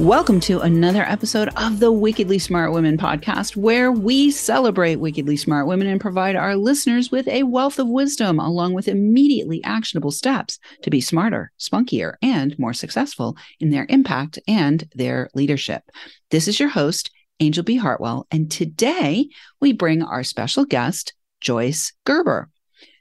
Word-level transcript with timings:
Welcome 0.00 0.40
to 0.40 0.60
another 0.60 1.04
episode 1.04 1.48
of 1.56 1.80
the 1.80 1.90
Wickedly 1.90 2.38
Smart 2.38 2.70
Women 2.70 2.98
podcast, 2.98 3.56
where 3.56 3.90
we 3.90 4.30
celebrate 4.30 4.96
wickedly 4.96 5.38
smart 5.38 5.66
women 5.66 5.86
and 5.86 5.98
provide 5.98 6.36
our 6.36 6.54
listeners 6.54 7.10
with 7.10 7.26
a 7.28 7.44
wealth 7.44 7.78
of 7.78 7.88
wisdom, 7.88 8.38
along 8.38 8.74
with 8.74 8.88
immediately 8.88 9.64
actionable 9.64 10.10
steps 10.10 10.58
to 10.82 10.90
be 10.90 11.00
smarter, 11.00 11.50
spunkier, 11.58 12.16
and 12.20 12.58
more 12.58 12.74
successful 12.74 13.38
in 13.58 13.70
their 13.70 13.86
impact 13.88 14.38
and 14.46 14.86
their 14.94 15.30
leadership. 15.32 15.82
This 16.30 16.46
is 16.46 16.60
your 16.60 16.68
host, 16.68 17.10
Angel 17.40 17.64
B. 17.64 17.76
Hartwell, 17.76 18.26
and 18.30 18.50
today 18.50 19.30
we 19.60 19.72
bring 19.72 20.02
our 20.02 20.24
special 20.24 20.66
guest, 20.66 21.14
Joyce 21.40 21.94
Gerber. 22.04 22.50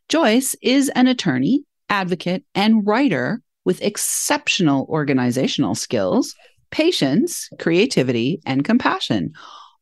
Joyce 0.08 0.56
is 0.62 0.88
an 0.96 1.08
attorney, 1.08 1.66
advocate, 1.90 2.46
and 2.56 2.88
writer 2.88 3.42
with 3.66 3.82
exceptional 3.82 4.86
organizational 4.90 5.76
skills 5.76 6.34
patience, 6.76 7.50
creativity, 7.58 8.42
and 8.46 8.66
compassion, 8.66 9.32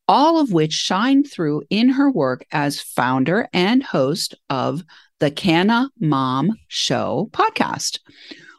all 0.07 0.39
of 0.39 0.53
which 0.53 0.71
shine 0.71 1.23
through 1.23 1.63
in 1.71 1.89
her 1.89 2.11
work 2.11 2.45
as 2.51 2.79
founder 2.79 3.49
and 3.51 3.81
host 3.81 4.35
of 4.51 4.83
the 5.19 5.31
Canna 5.31 5.89
Mom 5.99 6.55
Show 6.67 7.31
podcast. 7.31 7.97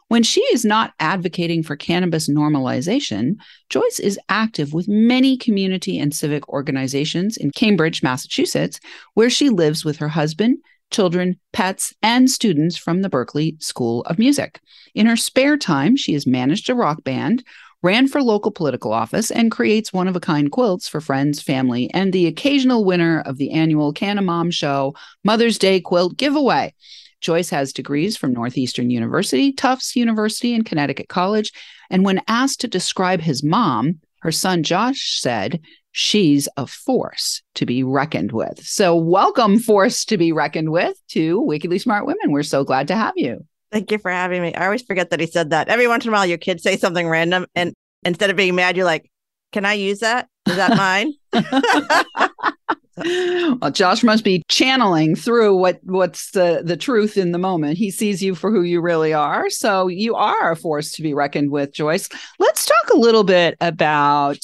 When 0.09 0.21
she 0.21 0.41
is 0.51 0.65
not 0.65 0.91
advocating 0.99 1.63
for 1.63 1.77
cannabis 1.77 2.29
normalization, 2.29 3.35
Joyce 3.69 3.99
is 3.99 4.19
active 4.27 4.73
with 4.73 4.89
many 4.89 5.37
community 5.37 5.97
and 5.97 6.13
civic 6.13 6.49
organizations 6.49 7.37
in 7.37 7.51
Cambridge, 7.51 8.03
Massachusetts, 8.03 8.81
where 9.13 9.29
she 9.29 9.49
lives 9.49 9.85
with 9.85 9.95
her 9.95 10.09
husband, 10.09 10.57
children, 10.91 11.39
pets, 11.53 11.93
and 12.01 12.29
students 12.29 12.75
from 12.75 13.01
the 13.01 13.09
Berklee 13.09 13.63
School 13.63 14.01
of 14.01 14.19
Music. 14.19 14.59
In 14.93 15.05
her 15.05 15.15
spare 15.15 15.55
time, 15.55 15.95
she 15.95 16.11
has 16.11 16.27
managed 16.27 16.69
a 16.69 16.75
rock 16.75 17.01
band, 17.05 17.41
ran 17.85 18.07
for 18.07 18.23
local 18.23 18.49
political 18.49 18.91
office, 18.91 19.29
and 19.29 19.51
creates 19.51 19.93
one 19.93 20.07
of 20.07 20.15
a 20.15 20.19
kind 20.19 20.51
quilts 20.51 20.87
for 20.87 20.99
friends, 20.99 21.39
family, 21.39 21.87
and 21.93 22.11
the 22.11 22.25
occasional 22.25 22.83
winner 22.83 23.21
of 23.27 23.37
the 23.37 23.51
annual 23.51 23.93
Canna 23.93 24.23
Mom 24.23 24.49
Show 24.49 24.95
Mother's 25.23 25.59
Day 25.59 25.79
quilt 25.79 26.17
giveaway. 26.17 26.73
Joyce 27.21 27.51
has 27.51 27.71
degrees 27.71 28.17
from 28.17 28.33
Northeastern 28.33 28.89
University, 28.89 29.53
Tufts 29.53 29.95
University, 29.95 30.55
and 30.55 30.65
Connecticut 30.65 31.09
College. 31.09 31.51
And 31.91 32.03
when 32.03 32.23
asked 32.27 32.61
to 32.61 32.67
describe 32.67 33.21
his 33.21 33.43
mom, 33.43 33.99
her 34.21 34.31
son 34.31 34.63
Josh 34.63 35.19
said, 35.21 35.61
She's 35.91 36.49
a 36.57 36.65
force 36.65 37.43
to 37.53 37.67
be 37.67 37.83
reckoned 37.83 38.31
with. 38.31 38.65
So, 38.65 38.95
welcome, 38.95 39.59
force 39.59 40.05
to 40.05 40.17
be 40.17 40.31
reckoned 40.31 40.71
with 40.71 40.99
to 41.09 41.39
Wickedly 41.39 41.77
Smart 41.77 42.07
Women. 42.07 42.31
We're 42.31 42.41
so 42.41 42.63
glad 42.63 42.87
to 42.87 42.95
have 42.95 43.13
you. 43.15 43.45
Thank 43.71 43.91
you 43.91 43.97
for 43.97 44.11
having 44.11 44.41
me. 44.41 44.53
I 44.53 44.65
always 44.65 44.83
forget 44.83 45.09
that 45.09 45.19
he 45.19 45.27
said 45.27 45.49
that. 45.49 45.67
Every 45.67 45.87
once 45.87 46.05
in 46.05 46.09
a 46.09 46.13
while, 46.13 46.25
your 46.25 46.37
kids 46.37 46.63
say 46.63 46.77
something 46.77 47.07
random, 47.07 47.45
and 47.55 47.73
instead 48.03 48.29
of 48.29 48.35
being 48.35 48.55
mad, 48.55 48.77
you're 48.77 48.85
like, 48.85 49.09
"Can 49.51 49.65
I 49.65 49.73
use 49.73 49.99
that? 49.99 50.27
Is 50.47 50.55
that 50.55 50.77
mine?" 50.77 51.13
well, 53.61 53.71
Josh 53.71 54.03
must 54.03 54.23
be 54.23 54.41
channeling 54.47 55.15
through 55.15 55.57
what 55.57 55.79
what's 55.83 56.31
the 56.31 56.61
the 56.63 56.77
truth 56.77 57.17
in 57.17 57.31
the 57.31 57.37
moment. 57.37 57.77
He 57.77 57.91
sees 57.91 58.23
you 58.23 58.35
for 58.35 58.51
who 58.51 58.61
you 58.61 58.79
really 58.79 59.13
are. 59.13 59.49
So 59.49 59.87
you 59.87 60.15
are 60.15 60.51
a 60.51 60.55
force 60.55 60.91
to 60.93 61.01
be 61.01 61.13
reckoned 61.13 61.51
with, 61.51 61.73
Joyce. 61.73 62.07
Let's 62.39 62.65
talk 62.65 62.93
a 62.93 62.97
little 62.97 63.23
bit 63.23 63.57
about 63.59 64.39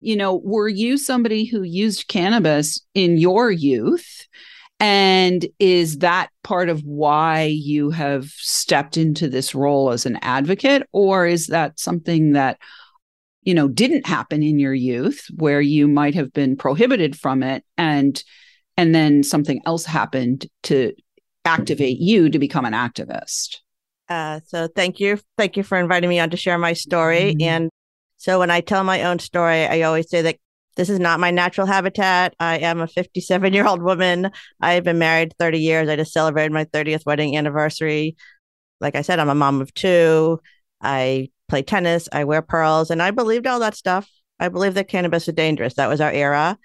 you 0.00 0.14
know, 0.14 0.36
were 0.44 0.68
you 0.68 0.98
somebody 0.98 1.44
who 1.46 1.62
used 1.62 2.06
cannabis 2.06 2.80
in 2.94 3.16
your 3.16 3.50
youth? 3.50 4.26
And 4.78 5.46
is 5.58 5.98
that 5.98 6.28
part 6.44 6.68
of 6.68 6.82
why 6.82 7.44
you 7.44 7.90
have 7.90 8.26
stepped 8.26 8.96
into 8.96 9.28
this 9.28 9.54
role 9.54 9.90
as 9.90 10.04
an 10.04 10.18
advocate? 10.20 10.86
Or 10.92 11.26
is 11.26 11.46
that 11.46 11.80
something 11.80 12.32
that, 12.32 12.58
you 13.42 13.54
know, 13.54 13.68
didn't 13.68 14.06
happen 14.06 14.42
in 14.42 14.58
your 14.58 14.74
youth 14.74 15.26
where 15.34 15.60
you 15.60 15.88
might 15.88 16.14
have 16.14 16.32
been 16.32 16.56
prohibited 16.56 17.18
from 17.18 17.42
it 17.42 17.64
and 17.78 18.22
and 18.76 18.94
then 18.94 19.22
something 19.22 19.62
else 19.64 19.86
happened 19.86 20.46
to 20.64 20.92
activate 21.46 21.98
you 21.98 22.28
to 22.28 22.38
become 22.38 22.66
an 22.66 22.74
activist? 22.74 23.60
Uh, 24.08 24.40
so 24.46 24.68
thank 24.68 25.00
you. 25.00 25.18
Thank 25.38 25.56
you 25.56 25.62
for 25.62 25.78
inviting 25.78 26.10
me 26.10 26.20
on 26.20 26.30
to 26.30 26.36
share 26.36 26.58
my 26.58 26.74
story. 26.74 27.34
Mm-hmm. 27.34 27.42
And 27.42 27.70
so 28.18 28.38
when 28.38 28.50
I 28.50 28.60
tell 28.60 28.84
my 28.84 29.04
own 29.04 29.18
story, 29.18 29.66
I 29.66 29.82
always 29.82 30.10
say 30.10 30.22
that 30.22 30.36
this 30.76 30.90
is 30.90 31.00
not 31.00 31.20
my 31.20 31.30
natural 31.30 31.66
habitat. 31.66 32.34
I 32.38 32.58
am 32.58 32.80
a 32.80 32.86
57 32.86 33.52
year 33.52 33.66
old 33.66 33.82
woman. 33.82 34.30
I've 34.60 34.84
been 34.84 34.98
married 34.98 35.34
30 35.38 35.58
years. 35.58 35.88
I 35.88 35.96
just 35.96 36.12
celebrated 36.12 36.52
my 36.52 36.66
30th 36.66 37.06
wedding 37.06 37.36
anniversary. 37.36 38.16
Like 38.80 38.94
I 38.94 39.02
said, 39.02 39.18
I'm 39.18 39.30
a 39.30 39.34
mom 39.34 39.60
of 39.60 39.72
two. 39.74 40.40
I 40.82 41.30
play 41.48 41.62
tennis. 41.62 42.08
I 42.12 42.24
wear 42.24 42.42
pearls. 42.42 42.90
And 42.90 43.02
I 43.02 43.10
believed 43.10 43.46
all 43.46 43.60
that 43.60 43.74
stuff. 43.74 44.08
I 44.38 44.48
believe 44.48 44.74
that 44.74 44.88
cannabis 44.88 45.26
was 45.26 45.34
dangerous. 45.34 45.74
That 45.74 45.88
was 45.88 46.00
our 46.00 46.12
era. 46.12 46.58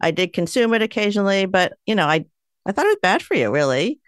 I 0.00 0.10
did 0.10 0.34
consume 0.34 0.74
it 0.74 0.82
occasionally, 0.82 1.46
but 1.46 1.72
you 1.86 1.94
know, 1.94 2.06
I 2.06 2.26
I 2.66 2.72
thought 2.72 2.84
it 2.84 2.88
was 2.90 2.98
bad 3.00 3.22
for 3.22 3.34
you, 3.34 3.50
really. 3.50 4.00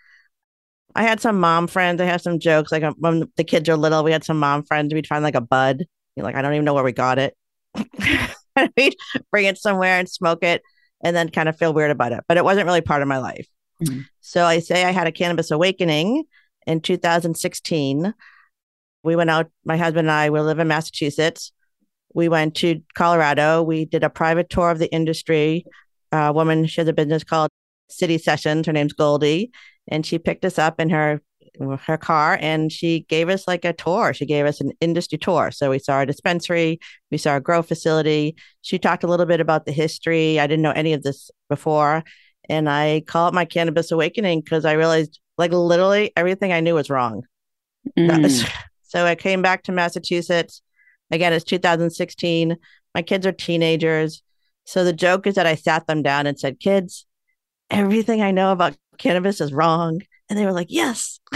I 0.94 1.02
had 1.02 1.20
some 1.20 1.38
mom 1.40 1.68
friends. 1.68 2.00
I 2.00 2.06
had 2.06 2.20
some 2.20 2.38
jokes. 2.38 2.72
Like 2.72 2.82
um, 2.82 2.94
when 2.98 3.30
the 3.36 3.44
kids 3.44 3.68
are 3.68 3.76
little, 3.76 4.02
we 4.04 4.12
had 4.12 4.24
some 4.24 4.38
mom 4.38 4.64
friends. 4.64 4.92
We'd 4.92 5.06
find 5.06 5.22
like 5.22 5.36
a 5.36 5.40
bud. 5.40 5.84
You're 6.16 6.24
like, 6.24 6.34
I 6.34 6.42
don't 6.42 6.54
even 6.54 6.64
know 6.64 6.74
where 6.74 6.84
we 6.84 6.92
got 6.92 7.18
it. 7.18 7.36
we'd 8.76 8.96
bring 9.30 9.46
it 9.46 9.58
somewhere 9.58 9.98
and 9.98 10.08
smoke 10.08 10.42
it 10.42 10.62
and 11.02 11.14
then 11.14 11.28
kind 11.28 11.48
of 11.48 11.56
feel 11.56 11.72
weird 11.72 11.90
about 11.90 12.12
it. 12.12 12.24
But 12.28 12.36
it 12.36 12.44
wasn't 12.44 12.66
really 12.66 12.80
part 12.80 13.02
of 13.02 13.08
my 13.08 13.18
life. 13.18 13.46
Mm-hmm. 13.82 14.00
So 14.20 14.44
I 14.44 14.58
say 14.58 14.84
I 14.84 14.90
had 14.90 15.06
a 15.06 15.12
cannabis 15.12 15.50
awakening 15.50 16.24
in 16.66 16.80
2016. 16.80 18.14
We 19.04 19.16
went 19.16 19.30
out, 19.30 19.50
my 19.64 19.76
husband 19.76 20.08
and 20.08 20.10
I, 20.10 20.30
we 20.30 20.40
live 20.40 20.58
in 20.58 20.68
Massachusetts. 20.68 21.52
We 22.14 22.28
went 22.28 22.56
to 22.56 22.82
Colorado. 22.94 23.62
We 23.62 23.84
did 23.84 24.02
a 24.02 24.10
private 24.10 24.50
tour 24.50 24.70
of 24.70 24.78
the 24.78 24.92
industry. 24.92 25.64
A 26.10 26.32
woman, 26.32 26.66
she 26.66 26.80
has 26.80 26.88
a 26.88 26.92
business 26.92 27.22
called 27.22 27.50
City 27.88 28.18
Sessions. 28.18 28.66
Her 28.66 28.72
name's 28.72 28.92
Goldie. 28.92 29.52
And 29.86 30.04
she 30.04 30.18
picked 30.18 30.44
us 30.44 30.58
up 30.58 30.80
in 30.80 30.90
her 30.90 31.22
her 31.58 31.96
car 31.96 32.38
and 32.40 32.70
she 32.70 33.00
gave 33.08 33.28
us 33.28 33.46
like 33.46 33.64
a 33.64 33.72
tour. 33.72 34.12
She 34.14 34.26
gave 34.26 34.46
us 34.46 34.60
an 34.60 34.72
industry 34.80 35.18
tour. 35.18 35.50
So 35.50 35.70
we 35.70 35.78
saw 35.78 36.00
a 36.00 36.06
dispensary, 36.06 36.78
we 37.10 37.18
saw 37.18 37.36
a 37.36 37.40
grow 37.40 37.62
facility. 37.62 38.36
She 38.62 38.78
talked 38.78 39.04
a 39.04 39.06
little 39.06 39.26
bit 39.26 39.40
about 39.40 39.66
the 39.66 39.72
history. 39.72 40.38
I 40.38 40.46
didn't 40.46 40.62
know 40.62 40.72
any 40.72 40.92
of 40.92 41.02
this 41.02 41.30
before. 41.48 42.04
And 42.48 42.68
I 42.68 43.02
call 43.06 43.28
it 43.28 43.34
my 43.34 43.44
cannabis 43.44 43.90
awakening 43.90 44.40
because 44.40 44.64
I 44.64 44.72
realized 44.72 45.20
like 45.36 45.52
literally 45.52 46.12
everything 46.16 46.52
I 46.52 46.60
knew 46.60 46.74
was 46.74 46.90
wrong. 46.90 47.22
Mm. 47.98 48.22
Was, 48.22 48.44
so 48.82 49.04
I 49.04 49.14
came 49.14 49.42
back 49.42 49.64
to 49.64 49.72
Massachusetts. 49.72 50.62
Again, 51.10 51.32
it's 51.32 51.44
2016. 51.44 52.56
My 52.94 53.02
kids 53.02 53.26
are 53.26 53.32
teenagers. 53.32 54.22
So 54.64 54.84
the 54.84 54.92
joke 54.92 55.26
is 55.26 55.36
that 55.36 55.46
I 55.46 55.54
sat 55.54 55.86
them 55.86 56.02
down 56.02 56.26
and 56.26 56.38
said, 56.38 56.60
kids, 56.60 57.06
everything 57.70 58.22
I 58.22 58.32
know 58.32 58.52
about 58.52 58.76
cannabis 58.98 59.40
is 59.40 59.52
wrong. 59.52 60.00
And 60.28 60.38
they 60.38 60.44
were 60.44 60.52
like, 60.52 60.68
yes. 60.70 61.20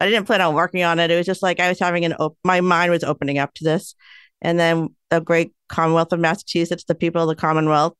I 0.00 0.06
didn't 0.06 0.24
plan 0.24 0.40
on 0.40 0.54
working 0.54 0.82
on 0.82 0.98
it. 0.98 1.10
It 1.10 1.16
was 1.16 1.26
just 1.26 1.42
like 1.42 1.60
I 1.60 1.68
was 1.68 1.78
having 1.78 2.04
an 2.04 2.14
op- 2.14 2.38
my 2.42 2.60
mind 2.60 2.90
was 2.90 3.04
opening 3.04 3.38
up 3.38 3.52
to 3.54 3.64
this. 3.64 3.94
And 4.40 4.58
then 4.58 4.94
the 5.10 5.20
great 5.20 5.52
Commonwealth 5.68 6.12
of 6.12 6.20
Massachusetts, 6.20 6.84
the 6.84 6.94
people 6.94 7.22
of 7.22 7.28
the 7.28 7.36
Commonwealth, 7.40 7.94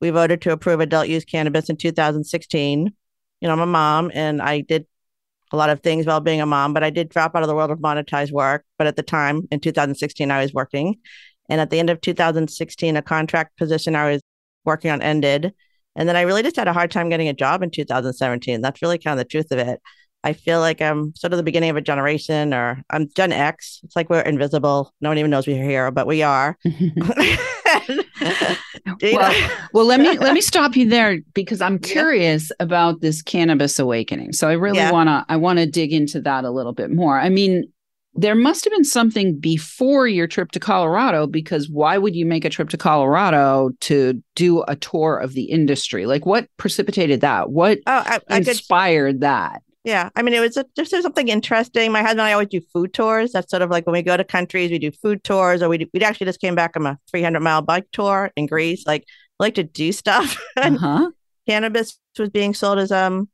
we 0.00 0.10
voted 0.10 0.42
to 0.42 0.52
approve 0.52 0.80
adult 0.80 1.08
use 1.08 1.24
cannabis 1.24 1.70
in 1.70 1.76
2016. 1.76 2.92
You 3.40 3.48
know, 3.48 3.52
I'm 3.52 3.60
a 3.60 3.66
mom 3.66 4.10
and 4.14 4.42
I 4.42 4.60
did 4.60 4.86
a 5.50 5.56
lot 5.56 5.70
of 5.70 5.80
things 5.80 6.06
while 6.06 6.20
being 6.20 6.40
a 6.40 6.46
mom, 6.46 6.74
but 6.74 6.84
I 6.84 6.90
did 6.90 7.08
drop 7.08 7.34
out 7.34 7.42
of 7.42 7.48
the 7.48 7.54
world 7.54 7.70
of 7.70 7.78
monetized 7.78 8.30
work. 8.30 8.64
But 8.76 8.86
at 8.86 8.96
the 8.96 9.02
time 9.02 9.48
in 9.50 9.60
2016, 9.60 10.30
I 10.30 10.42
was 10.42 10.52
working. 10.52 10.96
And 11.48 11.60
at 11.60 11.70
the 11.70 11.78
end 11.78 11.88
of 11.90 12.00
2016, 12.00 12.96
a 12.96 13.02
contract 13.02 13.56
position 13.56 13.96
I 13.96 14.12
was 14.12 14.22
working 14.64 14.90
on 14.90 15.00
ended. 15.00 15.54
And 15.98 16.08
then 16.08 16.16
I 16.16 16.22
really 16.22 16.44
just 16.44 16.56
had 16.56 16.68
a 16.68 16.72
hard 16.72 16.92
time 16.92 17.10
getting 17.10 17.28
a 17.28 17.34
job 17.34 17.62
in 17.62 17.70
2017. 17.70 18.60
That's 18.60 18.80
really 18.80 18.98
kind 18.98 19.12
of 19.12 19.18
the 19.18 19.28
truth 19.28 19.50
of 19.50 19.58
it. 19.58 19.82
I 20.24 20.32
feel 20.32 20.60
like 20.60 20.80
I'm 20.80 21.14
sort 21.14 21.32
of 21.32 21.36
the 21.36 21.42
beginning 21.42 21.70
of 21.70 21.76
a 21.76 21.80
generation, 21.80 22.54
or 22.54 22.82
I'm 22.90 23.08
Gen 23.14 23.32
X. 23.32 23.80
It's 23.82 23.96
like 23.96 24.08
we're 24.08 24.20
invisible. 24.20 24.92
No 25.00 25.10
one 25.10 25.18
even 25.18 25.30
knows 25.30 25.46
we're 25.46 25.62
here, 25.62 25.90
but 25.90 26.06
we 26.06 26.22
are. 26.22 26.56
well, 29.02 29.50
well, 29.72 29.84
let 29.84 30.00
me 30.00 30.18
let 30.18 30.34
me 30.34 30.40
stop 30.52 30.76
you 30.76 30.88
there 30.88 31.18
because 31.34 31.60
I'm 31.60 31.78
curious 31.78 32.50
yeah. 32.50 32.64
about 32.64 33.00
this 33.00 33.22
cannabis 33.22 33.78
awakening. 33.78 34.32
So 34.32 34.48
I 34.48 34.52
really 34.54 34.78
yeah. 34.78 34.90
wanna 34.92 35.24
I 35.28 35.36
wanna 35.36 35.66
dig 35.66 35.92
into 35.92 36.20
that 36.22 36.44
a 36.44 36.50
little 36.50 36.72
bit 36.72 36.90
more. 36.90 37.18
I 37.18 37.28
mean, 37.28 37.72
there 38.14 38.34
must 38.34 38.64
have 38.64 38.72
been 38.72 38.84
something 38.84 39.38
before 39.38 40.08
your 40.08 40.26
trip 40.26 40.50
to 40.52 40.60
Colorado 40.60 41.26
because 41.26 41.68
why 41.68 41.98
would 41.98 42.16
you 42.16 42.26
make 42.26 42.44
a 42.44 42.50
trip 42.50 42.68
to 42.70 42.76
Colorado 42.76 43.70
to 43.80 44.22
do 44.34 44.62
a 44.66 44.74
tour 44.76 45.18
of 45.18 45.34
the 45.34 45.44
industry? 45.44 46.06
Like 46.06 46.26
what 46.26 46.48
precipitated 46.56 47.20
that? 47.20 47.50
What 47.50 47.78
oh, 47.86 48.02
I, 48.04 48.20
I 48.28 48.38
inspired 48.38 49.16
could, 49.16 49.20
that? 49.20 49.62
Yeah, 49.84 50.10
I 50.16 50.22
mean, 50.22 50.34
it 50.34 50.40
was 50.40 50.56
a, 50.56 50.64
just 50.76 50.90
there's 50.90 51.02
something 51.02 51.28
interesting. 51.28 51.92
My 51.92 52.00
husband 52.00 52.20
and 52.20 52.28
I 52.28 52.32
always 52.32 52.48
do 52.48 52.60
food 52.72 52.92
tours. 52.92 53.32
That's 53.32 53.50
sort 53.50 53.62
of 53.62 53.70
like 53.70 53.86
when 53.86 53.94
we 53.94 54.02
go 54.02 54.16
to 54.16 54.24
countries, 54.24 54.70
we 54.70 54.78
do 54.78 54.90
food 54.90 55.22
tours, 55.24 55.62
or 55.62 55.68
we 55.68 55.88
we 55.94 56.00
actually 56.00 56.26
just 56.26 56.40
came 56.40 56.54
back 56.54 56.74
from 56.74 56.86
a 56.86 56.98
300 57.10 57.40
mile 57.40 57.62
bike 57.62 57.86
tour 57.92 58.30
in 58.36 58.46
Greece. 58.46 58.86
Like, 58.86 59.04
like 59.38 59.54
to 59.54 59.64
do 59.64 59.92
stuff. 59.92 60.36
Uh-huh. 60.58 61.10
cannabis 61.46 61.98
was 62.18 62.28
being 62.28 62.52
sold 62.52 62.78
as 62.78 62.92
um 62.92 63.28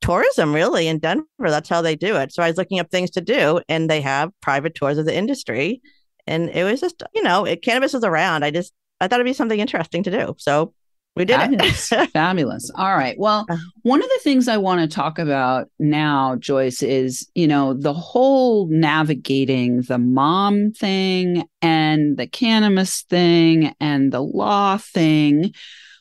tourism 0.00 0.54
really 0.54 0.88
in 0.88 0.98
Denver. 0.98 1.26
That's 1.38 1.68
how 1.68 1.82
they 1.82 1.96
do 1.96 2.16
it. 2.16 2.32
So 2.32 2.42
I 2.42 2.48
was 2.48 2.56
looking 2.56 2.80
up 2.80 2.90
things 2.90 3.10
to 3.12 3.20
do 3.20 3.60
and 3.68 3.88
they 3.88 4.00
have 4.00 4.30
private 4.40 4.74
tours 4.74 4.98
of 4.98 5.06
the 5.06 5.16
industry. 5.16 5.80
And 6.26 6.50
it 6.50 6.64
was 6.64 6.80
just, 6.80 7.02
you 7.14 7.22
know, 7.22 7.44
it, 7.44 7.62
cannabis 7.62 7.94
was 7.94 8.04
around. 8.04 8.44
I 8.44 8.50
just, 8.50 8.72
I 9.00 9.08
thought 9.08 9.16
it'd 9.16 9.26
be 9.26 9.32
something 9.32 9.60
interesting 9.60 10.02
to 10.04 10.10
do. 10.10 10.34
So 10.38 10.74
we 11.16 11.24
did 11.24 11.36
Fabulous. 11.36 11.92
it. 11.92 12.10
Fabulous. 12.12 12.70
All 12.74 12.94
right. 12.94 13.16
Well, 13.18 13.46
uh-huh. 13.48 13.62
one 13.82 14.02
of 14.02 14.08
the 14.08 14.20
things 14.22 14.48
I 14.48 14.58
want 14.58 14.82
to 14.82 14.94
talk 14.94 15.18
about 15.18 15.68
now, 15.78 16.36
Joyce, 16.36 16.82
is, 16.82 17.28
you 17.34 17.48
know, 17.48 17.72
the 17.72 17.94
whole 17.94 18.66
navigating 18.68 19.80
the 19.82 19.98
mom 19.98 20.72
thing 20.72 21.48
and 21.62 22.18
the 22.18 22.26
cannabis 22.26 23.02
thing 23.02 23.74
and 23.80 24.12
the 24.12 24.20
law 24.20 24.76
thing, 24.76 25.54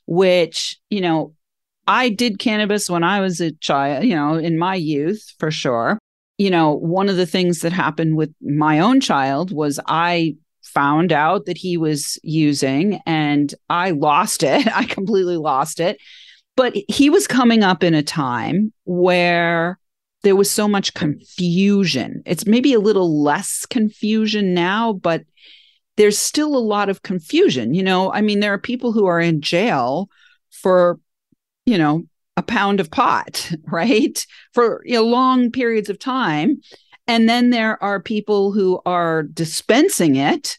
which, 0.06 0.80
you 0.90 1.00
know, 1.00 1.34
I 1.88 2.10
did 2.10 2.40
cannabis 2.40 2.90
when 2.90 3.04
I 3.04 3.20
was 3.22 3.40
a 3.42 3.52
child, 3.54 4.06
you 4.06 4.16
know, 4.16 4.36
in 4.36 4.58
my 4.58 4.76
youth 4.76 5.34
for 5.40 5.52
sure. 5.52 6.00
You 6.38 6.50
know, 6.50 6.74
one 6.74 7.10
of 7.10 7.16
the 7.16 7.26
things 7.26 7.62
that 7.62 7.72
happened 7.72 8.18
with 8.18 8.34
my 8.42 8.80
own 8.80 9.00
child 9.00 9.52
was 9.52 9.80
I 9.86 10.36
found 10.64 11.14
out 11.14 11.46
that 11.46 11.58
he 11.58 11.78
was 11.78 12.20
using 12.24 13.00
and 13.06 13.54
I 13.70 13.92
lost 13.92 14.44
it. 14.44 14.68
I 14.76 14.86
completely 14.86 15.38
lost 15.38 15.80
it. 15.80 15.98
But 16.58 16.76
he 16.88 17.10
was 17.10 17.28
coming 17.28 17.64
up 17.64 17.84
in 17.84 17.94
a 17.94 18.04
time 18.04 18.74
where 18.86 19.78
there 20.24 20.36
was 20.36 20.50
so 20.50 20.68
much 20.68 20.94
confusion. 20.94 22.24
It's 22.26 22.48
maybe 22.48 22.74
a 22.74 22.80
little 22.80 23.22
less 23.22 23.66
confusion 23.66 24.54
now, 24.54 24.94
but 24.94 25.24
there's 25.98 26.18
still 26.18 26.56
a 26.56 26.58
lot 26.58 26.90
of 26.90 27.04
confusion. 27.04 27.74
You 27.74 27.84
know, 27.84 28.12
I 28.12 28.22
mean, 28.22 28.40
there 28.40 28.54
are 28.54 28.60
people 28.60 28.92
who 28.92 29.06
are 29.06 29.20
in 29.20 29.42
jail 29.42 30.10
for 30.50 31.00
you 31.66 31.78
know, 31.78 32.04
a 32.38 32.44
pound 32.44 32.80
of 32.80 32.92
pot, 32.92 33.52
right? 33.66 34.26
For 34.54 34.82
you 34.86 34.96
know, 34.96 35.06
long 35.06 35.52
periods 35.52 35.90
of 35.90 36.00
time. 36.00 36.62
And 37.08 37.30
then 37.30 37.52
there 37.52 37.82
are 37.84 38.02
people 38.02 38.52
who 38.52 38.82
are 38.86 39.24
dispensing 39.24 40.16
it 40.16 40.58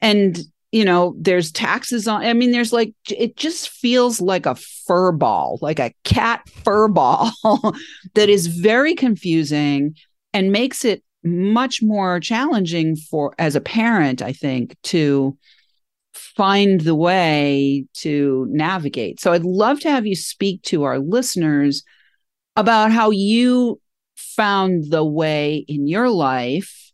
and 0.00 0.38
you 0.72 0.84
know 0.84 1.14
there's 1.18 1.52
taxes 1.52 2.06
on 2.06 2.22
i 2.22 2.32
mean 2.32 2.52
there's 2.52 2.72
like 2.72 2.92
it 3.08 3.36
just 3.36 3.68
feels 3.68 4.20
like 4.20 4.46
a 4.46 4.54
fur 4.54 5.12
ball 5.12 5.58
like 5.62 5.78
a 5.78 5.94
cat 6.04 6.46
fur 6.48 6.88
ball 6.98 7.30
that 8.14 8.28
is 8.28 8.46
very 8.46 8.94
confusing 8.94 9.94
and 10.32 10.52
makes 10.52 10.84
it 10.84 11.02
much 11.24 11.82
more 11.82 12.20
challenging 12.20 12.94
for 12.96 13.34
as 13.38 13.56
a 13.56 13.60
parent 13.60 14.22
i 14.22 14.32
think 14.32 14.76
to 14.82 15.36
find 16.36 16.82
the 16.82 16.94
way 16.94 17.86
to 17.94 18.46
navigate. 18.50 19.20
So 19.20 19.32
I'd 19.32 19.44
love 19.44 19.80
to 19.80 19.90
have 19.90 20.06
you 20.06 20.14
speak 20.14 20.62
to 20.64 20.84
our 20.84 20.98
listeners 20.98 21.82
about 22.56 22.92
how 22.92 23.10
you 23.10 23.80
found 24.16 24.90
the 24.90 25.04
way 25.04 25.64
in 25.66 25.86
your 25.86 26.10
life 26.10 26.92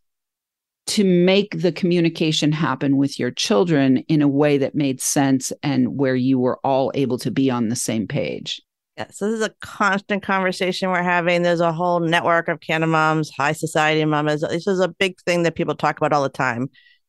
to 0.86 1.04
make 1.04 1.60
the 1.60 1.72
communication 1.72 2.52
happen 2.52 2.96
with 2.96 3.18
your 3.18 3.30
children 3.30 3.98
in 4.08 4.22
a 4.22 4.28
way 4.28 4.58
that 4.58 4.74
made 4.74 5.00
sense 5.00 5.52
and 5.62 5.96
where 5.96 6.14
you 6.14 6.38
were 6.38 6.58
all 6.64 6.90
able 6.94 7.18
to 7.18 7.30
be 7.30 7.50
on 7.50 7.68
the 7.68 7.76
same 7.76 8.06
page. 8.06 8.60
Yeah, 8.96 9.06
so 9.10 9.30
this 9.30 9.40
is 9.40 9.46
a 9.46 9.54
constant 9.60 10.22
conversation 10.22 10.90
we're 10.90 11.02
having. 11.02 11.42
There's 11.42 11.60
a 11.60 11.72
whole 11.72 12.00
network 12.00 12.48
of 12.48 12.60
Canna 12.60 12.86
moms, 12.86 13.30
high 13.30 13.52
society 13.52 14.04
mamas. 14.04 14.42
This 14.42 14.66
is 14.66 14.80
a 14.80 14.88
big 14.88 15.18
thing 15.22 15.44
that 15.44 15.54
people 15.54 15.74
talk 15.74 15.96
about 15.96 16.12
all 16.12 16.22
the 16.22 16.28
time. 16.28 16.68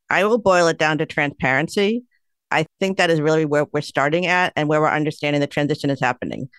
I 0.10 0.24
will 0.24 0.38
boil 0.38 0.68
it 0.68 0.78
down 0.78 1.00
to 1.00 1.06
transparency. 1.06 2.04
I 2.54 2.66
think 2.80 2.98
that 2.98 3.10
is 3.10 3.22
really 3.22 3.46
where 3.46 3.66
we're 3.74 3.82
starting 3.82 4.26
at 4.26 4.54
and 4.56 4.70
where 4.70 4.82
we're 4.82 4.90
understanding 4.90 5.40
the 5.40 5.48
transition 5.48 5.90
is 5.90 6.00
happening. 6.00 6.50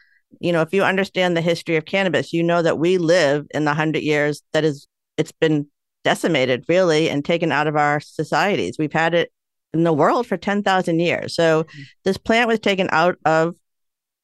You 0.41 0.52
know, 0.52 0.62
if 0.62 0.75
you 0.75 0.82
understand 0.82 1.37
the 1.37 1.41
history 1.41 1.76
of 1.76 1.85
cannabis, 1.85 2.32
you 2.32 2.43
know 2.43 2.62
that 2.62 2.79
we 2.79 2.99
live 2.99 3.46
in 3.55 3.64
the 3.64 3.75
hundred 3.75 4.02
years 4.02 4.43
that 4.52 4.64
is 4.64 4.87
it's 5.17 5.32
been 5.32 5.67
decimated 6.02 6.64
really 6.69 7.08
and 7.08 7.25
taken 7.25 7.52
out 7.52 7.67
of 7.67 7.76
our 7.76 8.00
societies. 8.00 8.76
We've 8.79 8.93
had 8.93 9.14
it 9.14 9.32
in 9.73 9.85
the 9.85 9.93
world 9.93 10.26
for 10.26 10.37
10,000 10.37 11.00
years. 11.00 11.35
So 11.35 11.64
mm-hmm. 11.64 11.82
this 12.05 12.19
plant 12.19 12.49
was 12.49 12.61
taken 12.61 12.88
out 12.93 13.17
of 13.25 13.55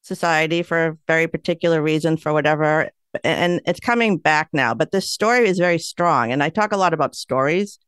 society 0.03 0.63
for 0.63 0.87
a 0.87 0.99
very 1.07 1.27
particular 1.27 1.83
reason 1.83 2.17
for 2.17 2.33
whatever 2.33 2.91
and 3.25 3.61
it's 3.67 3.81
coming 3.81 4.17
back 4.17 4.49
now 4.53 4.73
but 4.73 4.93
this 4.93 5.11
story 5.11 5.47
is 5.49 5.59
very 5.59 5.79
strong 5.79 6.33
and 6.33 6.43
i 6.43 6.49
talk 6.49 6.73
a 6.73 6.77
lot 6.77 6.95
about 6.95 7.15
stories 7.15 7.79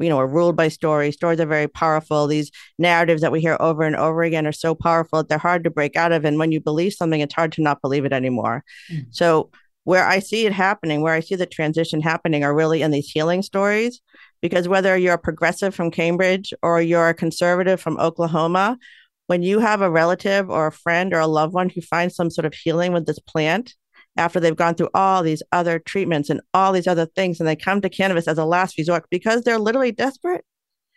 you 0.00 0.08
know, 0.08 0.16
we're 0.16 0.26
ruled 0.26 0.56
by 0.56 0.68
stories. 0.68 1.14
Stories 1.14 1.40
are 1.40 1.46
very 1.46 1.68
powerful. 1.68 2.26
These 2.26 2.50
narratives 2.78 3.22
that 3.22 3.32
we 3.32 3.40
hear 3.40 3.56
over 3.60 3.82
and 3.82 3.96
over 3.96 4.22
again 4.22 4.46
are 4.46 4.52
so 4.52 4.74
powerful 4.74 5.18
that 5.18 5.28
they're 5.28 5.38
hard 5.38 5.64
to 5.64 5.70
break 5.70 5.96
out 5.96 6.12
of. 6.12 6.24
And 6.24 6.38
when 6.38 6.52
you 6.52 6.60
believe 6.60 6.92
something, 6.92 7.20
it's 7.20 7.34
hard 7.34 7.52
to 7.52 7.62
not 7.62 7.82
believe 7.82 8.04
it 8.04 8.12
anymore. 8.12 8.64
Mm. 8.92 9.06
So 9.10 9.50
where 9.84 10.06
I 10.06 10.18
see 10.18 10.44
it 10.44 10.52
happening, 10.52 11.00
where 11.00 11.14
I 11.14 11.20
see 11.20 11.34
the 11.34 11.46
transition 11.46 12.00
happening 12.00 12.44
are 12.44 12.54
really 12.54 12.82
in 12.82 12.90
these 12.90 13.10
healing 13.10 13.42
stories. 13.42 14.00
Because 14.40 14.68
whether 14.68 14.96
you're 14.96 15.14
a 15.14 15.18
progressive 15.18 15.74
from 15.74 15.90
Cambridge 15.90 16.52
or 16.62 16.80
you're 16.80 17.08
a 17.08 17.14
conservative 17.14 17.80
from 17.80 17.98
Oklahoma, 17.98 18.78
when 19.26 19.42
you 19.42 19.58
have 19.58 19.82
a 19.82 19.90
relative 19.90 20.48
or 20.48 20.68
a 20.68 20.72
friend 20.72 21.12
or 21.12 21.20
a 21.20 21.26
loved 21.26 21.54
one 21.54 21.68
who 21.68 21.80
finds 21.80 22.14
some 22.14 22.30
sort 22.30 22.44
of 22.44 22.54
healing 22.54 22.92
with 22.92 23.06
this 23.06 23.18
plant, 23.18 23.74
after 24.18 24.40
they've 24.40 24.54
gone 24.54 24.74
through 24.74 24.90
all 24.92 25.22
these 25.22 25.42
other 25.52 25.78
treatments 25.78 26.28
and 26.28 26.40
all 26.52 26.72
these 26.72 26.86
other 26.86 27.06
things, 27.06 27.40
and 27.40 27.48
they 27.48 27.56
come 27.56 27.80
to 27.80 27.88
cannabis 27.88 28.28
as 28.28 28.38
a 28.38 28.44
last 28.44 28.76
resort 28.76 29.06
because 29.10 29.42
they're 29.42 29.58
literally 29.58 29.92
desperate. 29.92 30.44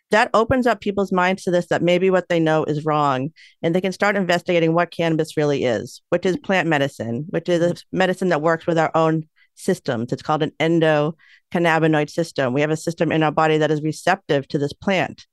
That 0.09 0.29
opens 0.33 0.68
up 0.68 0.81
people's 0.81 1.13
minds 1.13 1.44
to 1.44 1.51
this 1.51 1.68
that 1.68 1.81
maybe 1.81 2.09
what 2.09 2.27
they 2.27 2.39
know 2.39 2.65
is 2.65 2.83
wrong, 2.83 3.29
and 3.62 3.73
they 3.73 3.79
can 3.79 3.94
start 3.94 4.18
investigating 4.18 4.73
what 4.73 4.91
cannabis 4.91 5.38
really 5.38 5.63
is, 5.63 6.01
which 6.10 6.25
is 6.25 6.36
plant 6.36 6.67
medicine, 6.67 7.25
which 7.29 7.48
is 7.48 7.62
a 7.62 7.69
mm-hmm. 7.69 7.98
medicine 7.98 8.27
that 8.29 8.41
works 8.41 8.67
with 8.67 8.77
our 8.77 8.91
own 8.93 9.29
systems. 9.55 10.12
It's 10.12 10.24
called 10.24 10.43
an 10.43 10.51
endocannabinoid 10.60 12.10
system. 12.10 12.53
We 12.53 12.62
have 12.62 12.72
a 12.72 12.77
system 12.77 13.12
in 13.12 13.24
our 13.24 13.31
body 13.31 13.57
that 13.57 13.72
is 13.72 13.81
receptive 13.81 14.48
to 14.50 14.57
this 14.57 14.74
plant. 14.74 15.25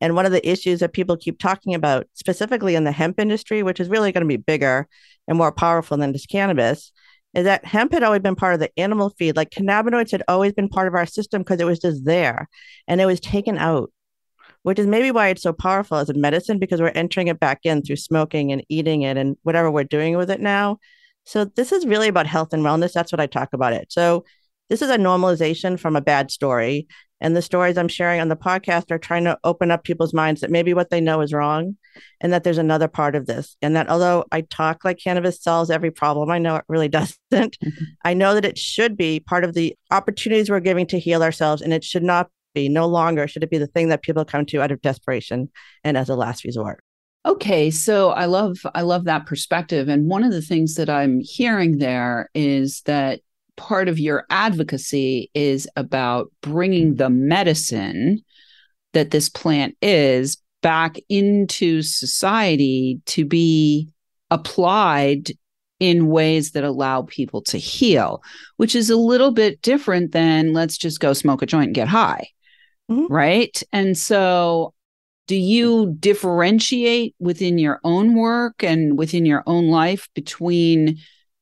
And 0.00 0.14
one 0.14 0.26
of 0.26 0.32
the 0.32 0.48
issues 0.48 0.80
that 0.80 0.92
people 0.92 1.16
keep 1.16 1.38
talking 1.38 1.74
about, 1.74 2.06
specifically 2.14 2.74
in 2.74 2.84
the 2.84 2.92
hemp 2.92 3.20
industry, 3.20 3.62
which 3.62 3.80
is 3.80 3.88
really 3.88 4.12
going 4.12 4.22
to 4.24 4.28
be 4.28 4.36
bigger 4.36 4.88
and 5.28 5.36
more 5.36 5.52
powerful 5.52 5.96
than 5.96 6.12
just 6.12 6.28
cannabis, 6.28 6.92
is 7.34 7.44
that 7.44 7.64
hemp 7.64 7.92
had 7.92 8.02
always 8.02 8.22
been 8.22 8.36
part 8.36 8.54
of 8.54 8.60
the 8.60 8.70
animal 8.78 9.10
feed. 9.10 9.36
Like 9.36 9.50
cannabinoids 9.50 10.10
had 10.10 10.22
always 10.28 10.52
been 10.52 10.68
part 10.68 10.88
of 10.88 10.94
our 10.94 11.06
system 11.06 11.42
because 11.42 11.60
it 11.60 11.66
was 11.66 11.78
just 11.78 12.04
there 12.04 12.48
and 12.88 13.00
it 13.00 13.06
was 13.06 13.20
taken 13.20 13.56
out, 13.56 13.92
which 14.62 14.78
is 14.78 14.86
maybe 14.86 15.10
why 15.10 15.28
it's 15.28 15.42
so 15.42 15.52
powerful 15.52 15.98
as 15.98 16.10
a 16.10 16.14
medicine 16.14 16.58
because 16.58 16.80
we're 16.80 16.88
entering 16.88 17.28
it 17.28 17.38
back 17.38 17.60
in 17.64 17.82
through 17.82 17.96
smoking 17.96 18.52
and 18.52 18.64
eating 18.68 19.02
it 19.02 19.16
and 19.16 19.36
whatever 19.42 19.70
we're 19.70 19.84
doing 19.84 20.16
with 20.16 20.30
it 20.30 20.40
now. 20.40 20.78
So 21.24 21.44
this 21.44 21.70
is 21.70 21.86
really 21.86 22.08
about 22.08 22.26
health 22.26 22.52
and 22.52 22.64
wellness. 22.64 22.92
That's 22.92 23.12
what 23.12 23.20
I 23.20 23.26
talk 23.26 23.52
about 23.52 23.72
it. 23.74 23.92
So 23.92 24.24
this 24.68 24.82
is 24.82 24.90
a 24.90 24.96
normalization 24.98 25.78
from 25.78 25.94
a 25.96 26.00
bad 26.00 26.30
story. 26.30 26.88
And 27.20 27.36
the 27.36 27.42
stories 27.42 27.76
I'm 27.76 27.88
sharing 27.88 28.20
on 28.20 28.28
the 28.28 28.36
podcast 28.36 28.90
are 28.90 28.98
trying 28.98 29.24
to 29.24 29.38
open 29.44 29.70
up 29.70 29.84
people's 29.84 30.14
minds 30.14 30.40
that 30.40 30.50
maybe 30.50 30.74
what 30.74 30.90
they 30.90 31.00
know 31.00 31.20
is 31.20 31.32
wrong 31.32 31.76
and 32.20 32.32
that 32.32 32.44
there's 32.44 32.58
another 32.58 32.88
part 32.88 33.14
of 33.14 33.26
this. 33.26 33.56
And 33.60 33.76
that 33.76 33.88
although 33.88 34.24
I 34.32 34.42
talk 34.42 34.84
like 34.84 34.98
cannabis 34.98 35.42
solves 35.42 35.70
every 35.70 35.90
problem, 35.90 36.30
I 36.30 36.38
know 36.38 36.56
it 36.56 36.64
really 36.68 36.88
doesn't. 36.98 37.18
Mm-hmm. 37.32 37.84
I 38.04 38.14
know 38.14 38.34
that 38.34 38.44
it 38.44 38.58
should 38.58 38.96
be 38.96 39.20
part 39.20 39.44
of 39.44 39.54
the 39.54 39.76
opportunities 39.90 40.50
we're 40.50 40.60
giving 40.60 40.86
to 40.88 40.98
heal 40.98 41.22
ourselves. 41.22 41.62
And 41.62 41.72
it 41.72 41.84
should 41.84 42.02
not 42.02 42.30
be, 42.54 42.68
no 42.68 42.86
longer 42.86 43.28
should 43.28 43.42
it 43.42 43.50
be 43.50 43.58
the 43.58 43.66
thing 43.66 43.88
that 43.88 44.02
people 44.02 44.24
come 44.24 44.46
to 44.46 44.62
out 44.62 44.72
of 44.72 44.82
desperation 44.82 45.50
and 45.84 45.96
as 45.96 46.08
a 46.08 46.16
last 46.16 46.44
resort. 46.44 46.82
Okay, 47.26 47.70
so 47.70 48.10
I 48.10 48.24
love 48.24 48.56
I 48.74 48.80
love 48.80 49.04
that 49.04 49.26
perspective 49.26 49.88
and 49.88 50.08
one 50.08 50.24
of 50.24 50.32
the 50.32 50.40
things 50.40 50.76
that 50.76 50.88
I'm 50.88 51.20
hearing 51.20 51.76
there 51.76 52.30
is 52.34 52.80
that 52.86 53.20
part 53.60 53.88
of 53.88 53.98
your 53.98 54.24
advocacy 54.30 55.30
is 55.34 55.68
about 55.76 56.32
bringing 56.40 56.94
the 56.94 57.10
medicine 57.10 58.22
that 58.94 59.10
this 59.10 59.28
plant 59.28 59.76
is 59.82 60.38
back 60.62 60.96
into 61.10 61.82
society 61.82 63.02
to 63.04 63.26
be 63.26 63.86
applied 64.30 65.32
in 65.78 66.06
ways 66.06 66.52
that 66.52 66.64
allow 66.64 67.02
people 67.02 67.42
to 67.42 67.58
heal, 67.58 68.22
which 68.56 68.74
is 68.74 68.88
a 68.88 68.96
little 68.96 69.30
bit 69.30 69.60
different 69.60 70.12
than 70.12 70.54
let's 70.54 70.78
just 70.78 70.98
go 70.98 71.12
smoke 71.12 71.42
a 71.42 71.46
joint 71.46 71.66
and 71.66 71.74
get 71.74 71.88
high. 71.88 72.28
Mm-hmm. 72.90 73.12
Right. 73.12 73.62
And 73.74 73.96
so, 73.96 74.72
do 75.26 75.36
you 75.36 75.94
differentiate 76.00 77.14
within 77.20 77.58
your 77.58 77.78
own 77.84 78.14
work 78.14 78.64
and 78.64 78.96
within 78.98 79.26
your 79.26 79.42
own 79.46 79.68
life 79.68 80.08
between 80.14 80.98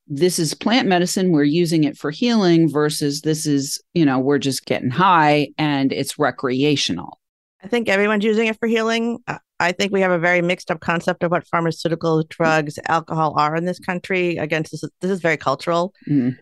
this 0.08 0.38
is 0.38 0.54
plant 0.54 0.88
medicine, 0.88 1.32
we're 1.32 1.44
using 1.44 1.84
it 1.84 1.96
for 1.96 2.10
healing 2.10 2.68
versus 2.68 3.20
this 3.20 3.46
is, 3.46 3.80
you 3.94 4.04
know, 4.04 4.18
we're 4.18 4.38
just 4.38 4.64
getting 4.64 4.90
high 4.90 5.48
and 5.58 5.92
it's 5.92 6.18
recreational. 6.18 7.20
I 7.62 7.68
think 7.68 7.88
everyone's 7.88 8.24
using 8.24 8.46
it 8.46 8.58
for 8.58 8.66
healing. 8.66 9.18
I 9.60 9.72
think 9.72 9.92
we 9.92 10.00
have 10.00 10.12
a 10.12 10.18
very 10.18 10.40
mixed 10.40 10.70
up 10.70 10.80
concept 10.80 11.22
of 11.22 11.32
what 11.32 11.46
pharmaceutical 11.46 12.22
drugs, 12.28 12.78
alcohol 12.86 13.34
are 13.36 13.56
in 13.56 13.64
this 13.64 13.80
country. 13.80 14.36
Again, 14.36 14.62
this 14.62 14.82
is, 14.82 14.90
this 15.00 15.10
is 15.10 15.20
very 15.20 15.36
cultural. 15.36 15.92
Mm. 16.08 16.38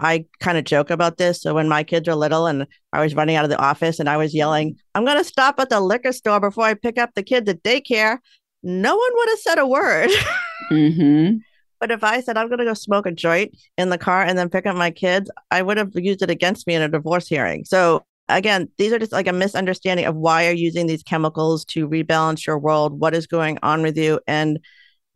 I 0.00 0.26
kind 0.40 0.58
of 0.58 0.64
joke 0.64 0.90
about 0.90 1.16
this. 1.16 1.40
So 1.40 1.54
when 1.54 1.68
my 1.68 1.82
kids 1.84 2.08
are 2.08 2.14
little 2.14 2.46
and 2.46 2.66
I 2.92 3.00
was 3.00 3.14
running 3.14 3.36
out 3.36 3.44
of 3.44 3.50
the 3.50 3.58
office 3.58 3.98
and 3.98 4.08
I 4.08 4.16
was 4.16 4.34
yelling, 4.34 4.76
I'm 4.94 5.04
going 5.04 5.18
to 5.18 5.24
stop 5.24 5.58
at 5.58 5.70
the 5.70 5.80
liquor 5.80 6.12
store 6.12 6.40
before 6.40 6.64
I 6.64 6.74
pick 6.74 6.98
up 6.98 7.10
the 7.14 7.22
kids 7.22 7.48
at 7.48 7.62
daycare, 7.62 8.18
no 8.62 8.96
one 8.96 9.10
would 9.14 9.28
have 9.28 9.38
said 9.38 9.58
a 9.58 9.66
word. 9.66 10.10
mm-hmm. 10.70 11.38
But 11.80 11.90
if 11.90 12.02
I 12.04 12.20
said 12.20 12.36
I'm 12.36 12.48
going 12.48 12.58
to 12.58 12.64
go 12.64 12.74
smoke 12.74 13.06
a 13.06 13.12
joint 13.12 13.56
in 13.76 13.90
the 13.90 13.98
car 13.98 14.22
and 14.22 14.38
then 14.38 14.48
pick 14.48 14.66
up 14.66 14.76
my 14.76 14.90
kids, 14.90 15.30
I 15.50 15.62
would 15.62 15.76
have 15.76 15.90
used 15.94 16.22
it 16.22 16.30
against 16.30 16.66
me 16.66 16.74
in 16.74 16.82
a 16.82 16.88
divorce 16.88 17.28
hearing. 17.28 17.64
So 17.64 18.04
again, 18.28 18.68
these 18.78 18.92
are 18.92 18.98
just 18.98 19.12
like 19.12 19.26
a 19.26 19.32
misunderstanding 19.32 20.06
of 20.06 20.16
why 20.16 20.44
you're 20.44 20.52
using 20.52 20.86
these 20.86 21.02
chemicals 21.02 21.64
to 21.66 21.88
rebalance 21.88 22.46
your 22.46 22.58
world, 22.58 23.00
what 23.00 23.14
is 23.14 23.26
going 23.26 23.58
on 23.62 23.82
with 23.82 23.96
you. 23.96 24.20
And 24.26 24.60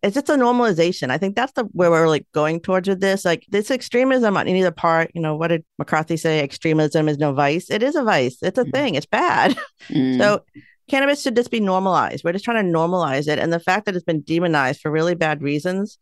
it's 0.02 0.14
just 0.14 0.30
a 0.30 0.32
normalization. 0.32 1.10
I 1.10 1.18
think 1.18 1.36
that's 1.36 1.52
the 1.52 1.64
where 1.72 1.90
we're 1.90 2.08
like 2.08 2.26
going 2.32 2.60
towards 2.60 2.88
with 2.88 3.00
this. 3.00 3.24
Like 3.24 3.46
this 3.48 3.70
extremism 3.70 4.36
on 4.36 4.48
either 4.48 4.72
part, 4.72 5.12
you 5.14 5.20
know, 5.20 5.36
what 5.36 5.48
did 5.48 5.64
McCarthy 5.78 6.16
say? 6.16 6.40
Extremism 6.40 7.08
is 7.08 7.18
no 7.18 7.32
vice. 7.32 7.70
It 7.70 7.82
is 7.84 7.94
a 7.94 8.02
vice. 8.02 8.38
It's 8.42 8.58
a 8.58 8.64
mm. 8.64 8.72
thing. 8.72 8.94
It's 8.94 9.06
bad. 9.06 9.56
Mm. 9.88 10.16
So 10.16 10.44
cannabis 10.88 11.22
should 11.22 11.34
just 11.34 11.50
be 11.50 11.58
normalized. 11.58 12.22
We're 12.22 12.32
just 12.32 12.44
trying 12.44 12.64
to 12.64 12.72
normalize 12.72 13.26
it. 13.26 13.40
And 13.40 13.52
the 13.52 13.58
fact 13.58 13.84
that 13.86 13.96
it's 13.96 14.04
been 14.04 14.20
demonized 14.20 14.80
for 14.80 14.92
really 14.92 15.16
bad 15.16 15.42
reasons, 15.42 15.98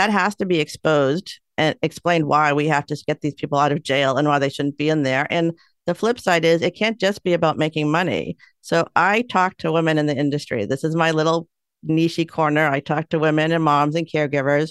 that 0.00 0.08
has 0.08 0.34
to 0.34 0.46
be 0.46 0.60
exposed 0.60 1.40
and 1.58 1.76
explained 1.82 2.26
why 2.26 2.54
we 2.54 2.66
have 2.66 2.86
to 2.86 2.96
get 3.06 3.20
these 3.20 3.34
people 3.34 3.58
out 3.58 3.70
of 3.70 3.82
jail 3.82 4.16
and 4.16 4.26
why 4.26 4.38
they 4.38 4.48
shouldn't 4.48 4.78
be 4.78 4.88
in 4.88 5.02
there. 5.02 5.26
And 5.28 5.52
the 5.86 5.94
flip 5.94 6.18
side 6.18 6.42
is 6.42 6.62
it 6.62 6.74
can't 6.74 6.98
just 6.98 7.22
be 7.22 7.34
about 7.34 7.58
making 7.58 7.90
money. 7.90 8.38
So 8.62 8.88
I 8.96 9.20
talk 9.20 9.58
to 9.58 9.70
women 9.70 9.98
in 9.98 10.06
the 10.06 10.16
industry. 10.16 10.64
This 10.64 10.84
is 10.84 10.96
my 10.96 11.10
little 11.10 11.48
nichey 11.86 12.26
corner. 12.26 12.66
I 12.66 12.80
talk 12.80 13.10
to 13.10 13.18
women 13.18 13.52
and 13.52 13.62
moms 13.62 13.94
and 13.94 14.08
caregivers. 14.08 14.70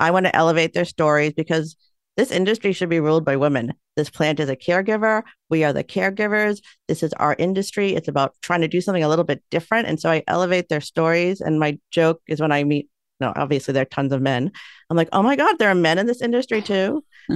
I 0.00 0.10
want 0.10 0.26
to 0.26 0.34
elevate 0.34 0.72
their 0.72 0.84
stories 0.84 1.34
because 1.34 1.76
this 2.16 2.32
industry 2.32 2.72
should 2.72 2.88
be 2.88 2.98
ruled 2.98 3.24
by 3.24 3.36
women. 3.36 3.74
This 3.94 4.10
plant 4.10 4.40
is 4.40 4.48
a 4.48 4.56
caregiver. 4.56 5.22
We 5.50 5.62
are 5.62 5.72
the 5.72 5.84
caregivers. 5.84 6.60
This 6.88 7.04
is 7.04 7.12
our 7.12 7.36
industry. 7.38 7.94
It's 7.94 8.08
about 8.08 8.34
trying 8.42 8.62
to 8.62 8.68
do 8.68 8.80
something 8.80 9.04
a 9.04 9.08
little 9.08 9.24
bit 9.24 9.40
different. 9.52 9.86
And 9.86 10.00
so 10.00 10.10
I 10.10 10.24
elevate 10.26 10.68
their 10.68 10.80
stories. 10.80 11.40
And 11.40 11.60
my 11.60 11.78
joke 11.92 12.22
is 12.26 12.40
when 12.40 12.50
I 12.50 12.64
meet, 12.64 12.88
no, 13.20 13.32
obviously 13.36 13.72
there 13.72 13.82
are 13.82 13.86
tons 13.86 14.12
of 14.12 14.22
men. 14.22 14.50
I'm 14.90 14.96
like, 14.96 15.08
oh 15.12 15.22
my 15.22 15.36
God, 15.36 15.58
there 15.58 15.70
are 15.70 15.74
men 15.74 15.98
in 15.98 16.06
this 16.06 16.22
industry 16.22 16.62
too. 16.62 17.04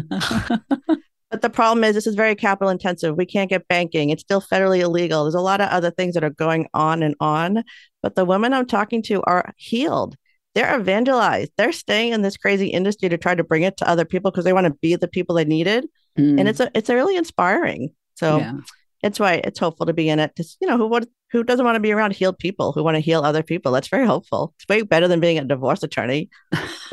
But 1.32 1.40
the 1.40 1.48
problem 1.48 1.82
is, 1.82 1.94
this 1.94 2.06
is 2.06 2.14
very 2.14 2.34
capital 2.34 2.68
intensive. 2.68 3.16
We 3.16 3.24
can't 3.24 3.48
get 3.48 3.66
banking. 3.66 4.10
It's 4.10 4.20
still 4.20 4.42
federally 4.42 4.80
illegal. 4.80 5.24
There's 5.24 5.34
a 5.34 5.40
lot 5.40 5.62
of 5.62 5.70
other 5.70 5.90
things 5.90 6.12
that 6.12 6.22
are 6.22 6.28
going 6.30 6.68
on 6.74 7.02
and 7.02 7.14
on. 7.20 7.64
But 8.02 8.16
the 8.16 8.26
women 8.26 8.52
I'm 8.52 8.66
talking 8.66 9.02
to 9.04 9.22
are 9.22 9.54
healed. 9.56 10.14
They're 10.54 10.78
evangelized. 10.78 11.52
They're 11.56 11.72
staying 11.72 12.12
in 12.12 12.20
this 12.20 12.36
crazy 12.36 12.68
industry 12.68 13.08
to 13.08 13.16
try 13.16 13.34
to 13.34 13.42
bring 13.42 13.62
it 13.62 13.78
to 13.78 13.88
other 13.88 14.04
people 14.04 14.30
because 14.30 14.44
they 14.44 14.52
want 14.52 14.66
to 14.66 14.74
be 14.82 14.94
the 14.94 15.08
people 15.08 15.34
they 15.34 15.46
needed. 15.46 15.86
Mm. 16.18 16.38
And 16.38 16.48
it's 16.50 16.60
a, 16.60 16.70
it's 16.74 16.90
a 16.90 16.94
really 16.94 17.16
inspiring. 17.16 17.94
So 18.16 18.36
yeah. 18.36 18.52
It's 19.02 19.18
why 19.20 19.34
it's 19.44 19.58
hopeful 19.58 19.86
to 19.86 19.92
be 19.92 20.08
in 20.08 20.18
it. 20.18 20.32
Just 20.36 20.58
you 20.60 20.68
know, 20.68 20.76
who 20.76 20.86
what 20.86 21.08
who 21.30 21.42
doesn't 21.42 21.64
want 21.64 21.76
to 21.76 21.80
be 21.80 21.92
around 21.92 22.12
healed 22.12 22.38
people 22.38 22.72
who 22.72 22.84
want 22.84 22.96
to 22.96 23.00
heal 23.00 23.22
other 23.22 23.42
people? 23.42 23.72
That's 23.72 23.88
very 23.88 24.06
hopeful. 24.06 24.54
It's 24.56 24.68
way 24.68 24.82
better 24.82 25.08
than 25.08 25.20
being 25.20 25.38
a 25.38 25.44
divorce 25.44 25.82
attorney. 25.82 26.30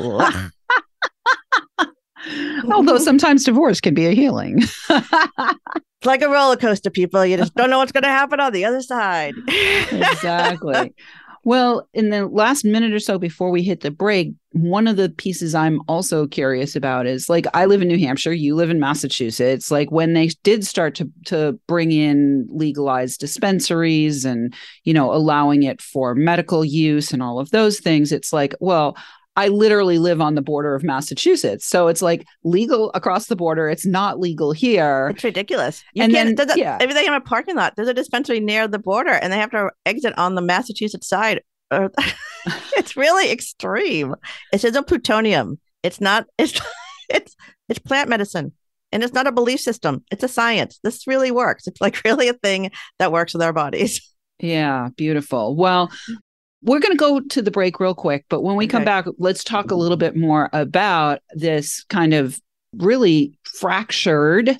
Although 2.72 2.98
sometimes 2.98 3.44
divorce 3.44 3.80
can 3.80 3.94
be 3.94 4.06
a 4.06 4.12
healing. 4.12 4.58
it's 4.60 6.04
like 6.04 6.22
a 6.22 6.28
roller 6.28 6.56
coaster, 6.56 6.90
people. 6.90 7.24
You 7.24 7.36
just 7.36 7.54
don't 7.54 7.70
know 7.70 7.78
what's 7.78 7.92
going 7.92 8.02
to 8.02 8.08
happen 8.08 8.40
on 8.40 8.52
the 8.52 8.64
other 8.64 8.82
side. 8.82 9.34
exactly. 9.90 10.94
Well, 11.42 11.88
in 11.94 12.10
the 12.10 12.26
last 12.26 12.64
minute 12.64 12.92
or 12.92 12.98
so 12.98 13.18
before 13.18 13.50
we 13.50 13.62
hit 13.62 13.80
the 13.80 13.90
break, 13.90 14.34
one 14.52 14.86
of 14.86 14.96
the 14.96 15.08
pieces 15.08 15.54
I'm 15.54 15.80
also 15.88 16.26
curious 16.26 16.76
about 16.76 17.06
is 17.06 17.30
like 17.30 17.46
I 17.54 17.64
live 17.64 17.80
in 17.80 17.88
New 17.88 17.98
Hampshire, 17.98 18.32
you 18.32 18.54
live 18.54 18.68
in 18.68 18.78
Massachusetts. 18.78 19.70
Like 19.70 19.90
when 19.90 20.12
they 20.12 20.28
did 20.42 20.66
start 20.66 20.94
to 20.96 21.10
to 21.26 21.58
bring 21.66 21.92
in 21.92 22.46
legalized 22.50 23.20
dispensaries 23.20 24.24
and 24.24 24.52
you 24.84 24.92
know 24.92 25.12
allowing 25.14 25.62
it 25.62 25.80
for 25.80 26.14
medical 26.14 26.64
use 26.64 27.10
and 27.10 27.22
all 27.22 27.38
of 27.38 27.50
those 27.50 27.80
things, 27.80 28.12
it's 28.12 28.32
like, 28.32 28.54
well, 28.60 28.96
I 29.36 29.48
literally 29.48 29.98
live 29.98 30.20
on 30.20 30.34
the 30.34 30.42
border 30.42 30.74
of 30.74 30.82
Massachusetts. 30.82 31.66
So 31.66 31.88
it's 31.88 32.02
like 32.02 32.26
legal 32.42 32.90
across 32.94 33.26
the 33.26 33.36
border. 33.36 33.68
It's 33.68 33.86
not 33.86 34.18
legal 34.18 34.52
here. 34.52 35.08
It's 35.14 35.24
ridiculous. 35.24 35.84
You 35.94 36.04
and 36.04 36.14
then, 36.14 36.34
a, 36.38 36.58
yeah. 36.58 36.78
everything 36.80 37.06
in 37.06 37.14
a 37.14 37.20
parking 37.20 37.56
lot, 37.56 37.74
there's 37.76 37.88
a 37.88 37.94
dispensary 37.94 38.40
near 38.40 38.66
the 38.66 38.78
border 38.78 39.12
and 39.12 39.32
they 39.32 39.38
have 39.38 39.52
to 39.52 39.70
exit 39.86 40.18
on 40.18 40.34
the 40.34 40.42
Massachusetts 40.42 41.08
side. 41.08 41.42
it's 41.70 42.96
really 42.96 43.30
extreme. 43.30 44.16
It 44.52 44.64
a 44.64 44.82
plutonium. 44.82 45.60
It's 45.82 46.00
not, 46.00 46.26
it's, 46.38 46.60
it's, 47.08 47.36
it's 47.68 47.78
plant 47.78 48.08
medicine 48.08 48.52
and 48.92 49.02
it's 49.02 49.14
not 49.14 49.26
a 49.26 49.32
belief 49.32 49.60
system. 49.60 50.04
It's 50.10 50.24
a 50.24 50.28
science. 50.28 50.80
This 50.82 51.06
really 51.06 51.30
works. 51.30 51.66
It's 51.66 51.80
like 51.80 52.00
really 52.04 52.28
a 52.28 52.34
thing 52.34 52.70
that 52.98 53.12
works 53.12 53.32
with 53.32 53.42
our 53.42 53.52
bodies. 53.52 54.00
Yeah, 54.38 54.88
beautiful. 54.96 55.54
Well, 55.54 55.90
we're 56.62 56.80
going 56.80 56.92
to 56.92 56.96
go 56.96 57.20
to 57.20 57.42
the 57.42 57.50
break 57.50 57.80
real 57.80 57.94
quick, 57.94 58.26
but 58.28 58.42
when 58.42 58.56
we 58.56 58.64
okay. 58.64 58.72
come 58.72 58.84
back, 58.84 59.06
let's 59.18 59.42
talk 59.42 59.70
a 59.70 59.76
little 59.76 59.96
bit 59.96 60.14
more 60.16 60.50
about 60.52 61.20
this 61.32 61.84
kind 61.84 62.12
of 62.12 62.38
really 62.74 63.38
fractured 63.44 64.58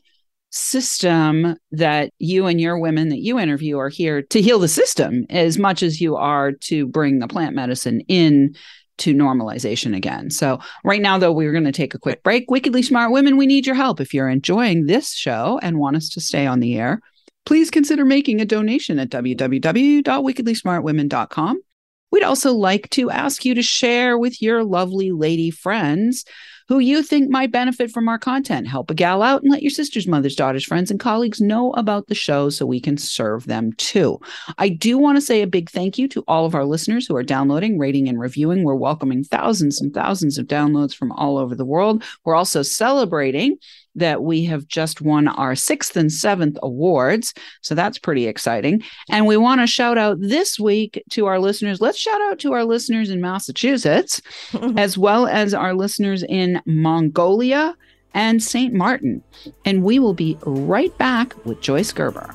system 0.50 1.56
that 1.70 2.12
you 2.18 2.46
and 2.46 2.60
your 2.60 2.78
women 2.78 3.08
that 3.08 3.20
you 3.20 3.38
interview 3.38 3.78
are 3.78 3.88
here 3.88 4.20
to 4.22 4.42
heal 4.42 4.58
the 4.58 4.66
system 4.66 5.24
as 5.30 5.56
much 5.58 5.80
as 5.82 6.00
you 6.00 6.16
are 6.16 6.50
to 6.52 6.86
bring 6.86 7.20
the 7.20 7.28
plant 7.28 7.54
medicine 7.54 8.00
in 8.08 8.56
to 8.98 9.14
normalization 9.14 9.96
again. 9.96 10.28
So, 10.30 10.58
right 10.84 11.00
now, 11.00 11.18
though, 11.18 11.32
we're 11.32 11.52
going 11.52 11.64
to 11.64 11.72
take 11.72 11.94
a 11.94 11.98
quick 11.98 12.22
break. 12.22 12.50
Wickedly 12.50 12.82
Smart 12.82 13.12
Women, 13.12 13.38
we 13.38 13.46
need 13.46 13.66
your 13.66 13.74
help. 13.74 13.98
If 14.00 14.12
you're 14.12 14.28
enjoying 14.28 14.84
this 14.86 15.14
show 15.14 15.58
and 15.62 15.78
want 15.78 15.96
us 15.96 16.10
to 16.10 16.20
stay 16.20 16.46
on 16.46 16.60
the 16.60 16.76
air, 16.76 17.00
please 17.46 17.70
consider 17.70 18.04
making 18.04 18.42
a 18.42 18.44
donation 18.44 18.98
at 18.98 19.08
www.wickedlysmartwomen.com. 19.08 21.62
We'd 22.10 22.22
also 22.22 22.52
like 22.52 22.90
to 22.90 23.10
ask 23.10 23.44
you 23.44 23.54
to 23.54 23.62
share 23.62 24.18
with 24.18 24.42
your 24.42 24.64
lovely 24.64 25.12
lady 25.12 25.50
friends 25.50 26.24
who 26.70 26.78
you 26.78 27.02
think 27.02 27.28
might 27.28 27.50
benefit 27.50 27.90
from 27.90 28.08
our 28.08 28.18
content. 28.18 28.68
Help 28.68 28.92
a 28.92 28.94
gal 28.94 29.22
out 29.22 29.42
and 29.42 29.50
let 29.50 29.60
your 29.60 29.72
sisters, 29.72 30.06
mothers, 30.06 30.36
daughters, 30.36 30.64
friends, 30.64 30.88
and 30.88 31.00
colleagues 31.00 31.40
know 31.40 31.72
about 31.72 32.06
the 32.06 32.14
show 32.14 32.48
so 32.48 32.64
we 32.64 32.78
can 32.78 32.96
serve 32.96 33.44
them 33.46 33.72
too. 33.72 34.20
I 34.56 34.68
do 34.68 34.96
want 34.96 35.16
to 35.16 35.20
say 35.20 35.42
a 35.42 35.48
big 35.48 35.68
thank 35.68 35.98
you 35.98 36.06
to 36.06 36.22
all 36.28 36.46
of 36.46 36.54
our 36.54 36.64
listeners 36.64 37.08
who 37.08 37.16
are 37.16 37.24
downloading, 37.24 37.76
rating, 37.76 38.08
and 38.08 38.20
reviewing. 38.20 38.62
We're 38.62 38.76
welcoming 38.76 39.24
thousands 39.24 39.80
and 39.80 39.92
thousands 39.92 40.38
of 40.38 40.46
downloads 40.46 40.94
from 40.94 41.10
all 41.10 41.38
over 41.38 41.56
the 41.56 41.64
world. 41.64 42.04
We're 42.24 42.36
also 42.36 42.62
celebrating 42.62 43.56
that 43.94 44.22
we 44.22 44.44
have 44.44 44.66
just 44.66 45.00
won 45.00 45.28
our 45.28 45.54
sixth 45.54 45.96
and 45.96 46.12
seventh 46.12 46.58
awards. 46.62 47.34
So 47.60 47.74
that's 47.74 47.98
pretty 47.98 48.26
exciting. 48.26 48.82
And 49.10 49.26
we 49.26 49.36
want 49.36 49.60
to 49.60 49.66
shout 49.66 49.98
out 49.98 50.20
this 50.20 50.58
week 50.58 51.02
to 51.10 51.26
our 51.26 51.38
listeners. 51.38 51.80
Let's 51.80 51.98
shout 51.98 52.20
out 52.22 52.38
to 52.40 52.52
our 52.52 52.64
listeners 52.64 53.10
in 53.10 53.20
Massachusetts, 53.20 54.22
as 54.76 54.96
well 54.96 55.26
as 55.26 55.54
our 55.54 55.74
listeners 55.74 56.22
in 56.22 56.60
Mongolia 56.66 57.76
and 58.14 58.42
St. 58.42 58.74
Martin. 58.74 59.22
And 59.64 59.84
we 59.84 59.98
will 59.98 60.14
be 60.14 60.36
right 60.42 60.96
back 60.98 61.34
with 61.44 61.60
Joyce 61.60 61.92
Gerber. 61.92 62.34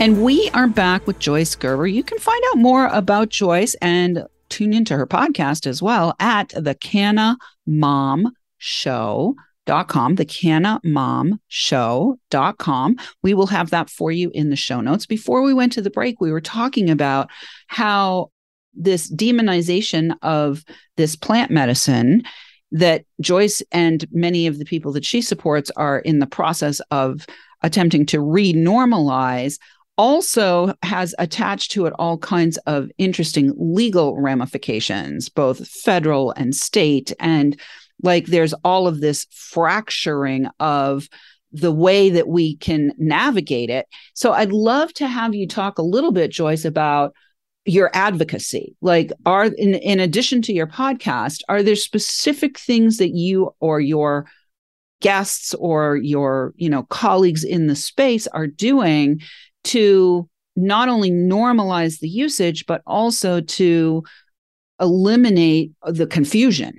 And 0.00 0.22
we 0.22 0.50
are 0.52 0.66
back 0.66 1.06
with 1.06 1.18
Joyce 1.18 1.54
Gerber. 1.54 1.86
You 1.86 2.02
can 2.02 2.18
find 2.18 2.42
out 2.50 2.58
more 2.58 2.86
about 2.86 3.28
Joyce 3.28 3.74
and 3.80 4.24
tune 4.48 4.74
into 4.74 4.96
her 4.96 5.06
podcast 5.06 5.66
as 5.66 5.80
well 5.80 6.14
at 6.18 6.48
the 6.50 6.74
Canna 6.74 7.36
Mom 7.66 8.32
Show 8.58 9.36
dot 9.64 9.88
com 9.88 10.16
the 10.16 10.24
canna 10.24 10.80
mom 10.82 11.40
show 11.46 12.18
dot 12.30 12.58
com 12.58 12.96
we 13.22 13.32
will 13.32 13.46
have 13.46 13.70
that 13.70 13.88
for 13.88 14.10
you 14.10 14.30
in 14.34 14.50
the 14.50 14.56
show 14.56 14.80
notes 14.80 15.06
before 15.06 15.42
we 15.42 15.54
went 15.54 15.72
to 15.72 15.80
the 15.80 15.90
break 15.90 16.20
we 16.20 16.32
were 16.32 16.40
talking 16.40 16.90
about 16.90 17.30
how 17.68 18.28
this 18.74 19.12
demonization 19.12 20.14
of 20.22 20.64
this 20.96 21.14
plant 21.14 21.50
medicine 21.50 22.22
that 22.72 23.04
joyce 23.20 23.62
and 23.70 24.06
many 24.10 24.46
of 24.46 24.58
the 24.58 24.64
people 24.64 24.92
that 24.92 25.04
she 25.04 25.22
supports 25.22 25.70
are 25.76 26.00
in 26.00 26.18
the 26.18 26.26
process 26.26 26.80
of 26.90 27.24
attempting 27.62 28.04
to 28.04 28.18
renormalize 28.18 29.58
also 29.98 30.74
has 30.82 31.14
attached 31.18 31.70
to 31.72 31.86
it 31.86 31.92
all 31.98 32.18
kinds 32.18 32.56
of 32.58 32.90
interesting 32.98 33.52
legal 33.56 34.20
ramifications, 34.20 35.28
both 35.28 35.66
federal 35.68 36.32
and 36.32 36.54
state. 36.54 37.12
And 37.20 37.60
like 38.02 38.26
there's 38.26 38.54
all 38.64 38.86
of 38.86 39.00
this 39.00 39.26
fracturing 39.30 40.46
of 40.58 41.08
the 41.52 41.72
way 41.72 42.08
that 42.10 42.28
we 42.28 42.56
can 42.56 42.92
navigate 42.96 43.68
it. 43.68 43.86
So 44.14 44.32
I'd 44.32 44.52
love 44.52 44.92
to 44.94 45.06
have 45.06 45.34
you 45.34 45.46
talk 45.46 45.78
a 45.78 45.82
little 45.82 46.12
bit, 46.12 46.30
Joyce, 46.30 46.64
about 46.64 47.12
your 47.64 47.90
advocacy 47.94 48.74
like 48.80 49.12
are 49.24 49.44
in, 49.44 49.74
in 49.74 50.00
addition 50.00 50.42
to 50.42 50.52
your 50.52 50.66
podcast 50.66 51.42
are 51.48 51.62
there 51.62 51.76
specific 51.76 52.58
things 52.58 52.96
that 52.96 53.10
you 53.10 53.54
or 53.60 53.78
your 53.78 54.26
guests 55.00 55.54
or 55.54 55.96
your 55.96 56.52
you 56.56 56.68
know 56.68 56.82
colleagues 56.84 57.44
in 57.44 57.68
the 57.68 57.76
space 57.76 58.26
are 58.28 58.48
doing 58.48 59.20
to 59.64 60.28
not 60.56 60.88
only 60.88 61.10
normalize 61.10 62.00
the 62.00 62.08
usage, 62.08 62.66
but 62.66 62.82
also 62.86 63.40
to 63.40 64.02
eliminate 64.80 65.72
the 65.86 66.06
confusion. 66.06 66.72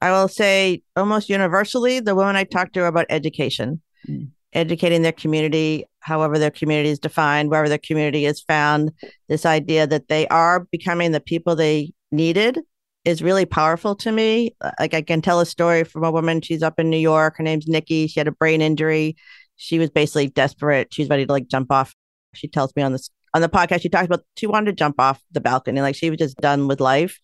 I 0.00 0.10
will 0.10 0.28
say 0.28 0.82
almost 0.96 1.28
universally, 1.28 2.00
the 2.00 2.14
women 2.14 2.36
I 2.36 2.44
talk 2.44 2.72
to 2.72 2.80
are 2.80 2.86
about 2.86 3.06
education, 3.08 3.80
mm. 4.08 4.28
educating 4.52 5.02
their 5.02 5.12
community, 5.12 5.84
however 6.00 6.38
their 6.38 6.50
community 6.50 6.90
is 6.90 6.98
defined, 6.98 7.50
wherever 7.50 7.68
their 7.68 7.78
community 7.78 8.26
is 8.26 8.40
found. 8.40 8.92
This 9.28 9.46
idea 9.46 9.86
that 9.86 10.08
they 10.08 10.26
are 10.28 10.66
becoming 10.72 11.12
the 11.12 11.20
people 11.20 11.54
they 11.54 11.92
needed 12.10 12.60
is 13.04 13.22
really 13.22 13.46
powerful 13.46 13.94
to 13.96 14.12
me. 14.12 14.54
Like 14.78 14.94
I 14.94 15.02
can 15.02 15.22
tell 15.22 15.40
a 15.40 15.46
story 15.46 15.84
from 15.84 16.04
a 16.04 16.10
woman. 16.10 16.40
She's 16.40 16.62
up 16.62 16.78
in 16.78 16.90
New 16.90 16.98
York. 16.98 17.36
Her 17.36 17.44
name's 17.44 17.66
Nikki. 17.66 18.06
She 18.06 18.20
had 18.20 18.28
a 18.28 18.32
brain 18.32 18.60
injury. 18.60 19.16
She 19.56 19.78
was 19.78 19.90
basically 19.90 20.28
desperate. 20.28 20.92
She's 20.92 21.08
ready 21.08 21.26
to 21.26 21.32
like 21.32 21.48
jump 21.48 21.70
off 21.70 21.94
she 22.34 22.48
tells 22.48 22.74
me 22.76 22.82
on 22.82 22.92
this 22.92 23.10
on 23.34 23.42
the 23.42 23.48
podcast 23.48 23.82
she 23.82 23.88
talks 23.88 24.06
about 24.06 24.24
she 24.36 24.46
wanted 24.46 24.66
to 24.66 24.72
jump 24.72 24.96
off 24.98 25.20
the 25.32 25.40
balcony 25.40 25.80
like 25.80 25.94
she 25.94 26.10
was 26.10 26.18
just 26.18 26.36
done 26.38 26.68
with 26.68 26.80
life. 26.80 27.18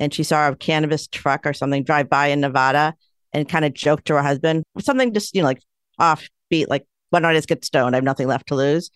And 0.00 0.12
she 0.12 0.24
saw 0.24 0.48
a 0.48 0.56
cannabis 0.56 1.06
truck 1.06 1.46
or 1.46 1.52
something 1.52 1.84
drive 1.84 2.10
by 2.10 2.28
in 2.28 2.40
nevada 2.40 2.94
and 3.32 3.48
kind 3.48 3.64
of 3.64 3.74
joked 3.74 4.06
to 4.06 4.14
her 4.14 4.22
husband 4.22 4.64
something 4.80 5.14
just 5.14 5.34
you 5.34 5.42
know 5.42 5.48
like 5.48 5.62
offbeat 6.00 6.66
like 6.68 6.84
why 7.10 7.20
not 7.20 7.34
just 7.34 7.48
get 7.48 7.64
stoned? 7.64 7.94
I 7.94 7.98
have 7.98 8.04
nothing 8.04 8.26
left 8.26 8.48
to 8.48 8.56
lose. 8.56 8.90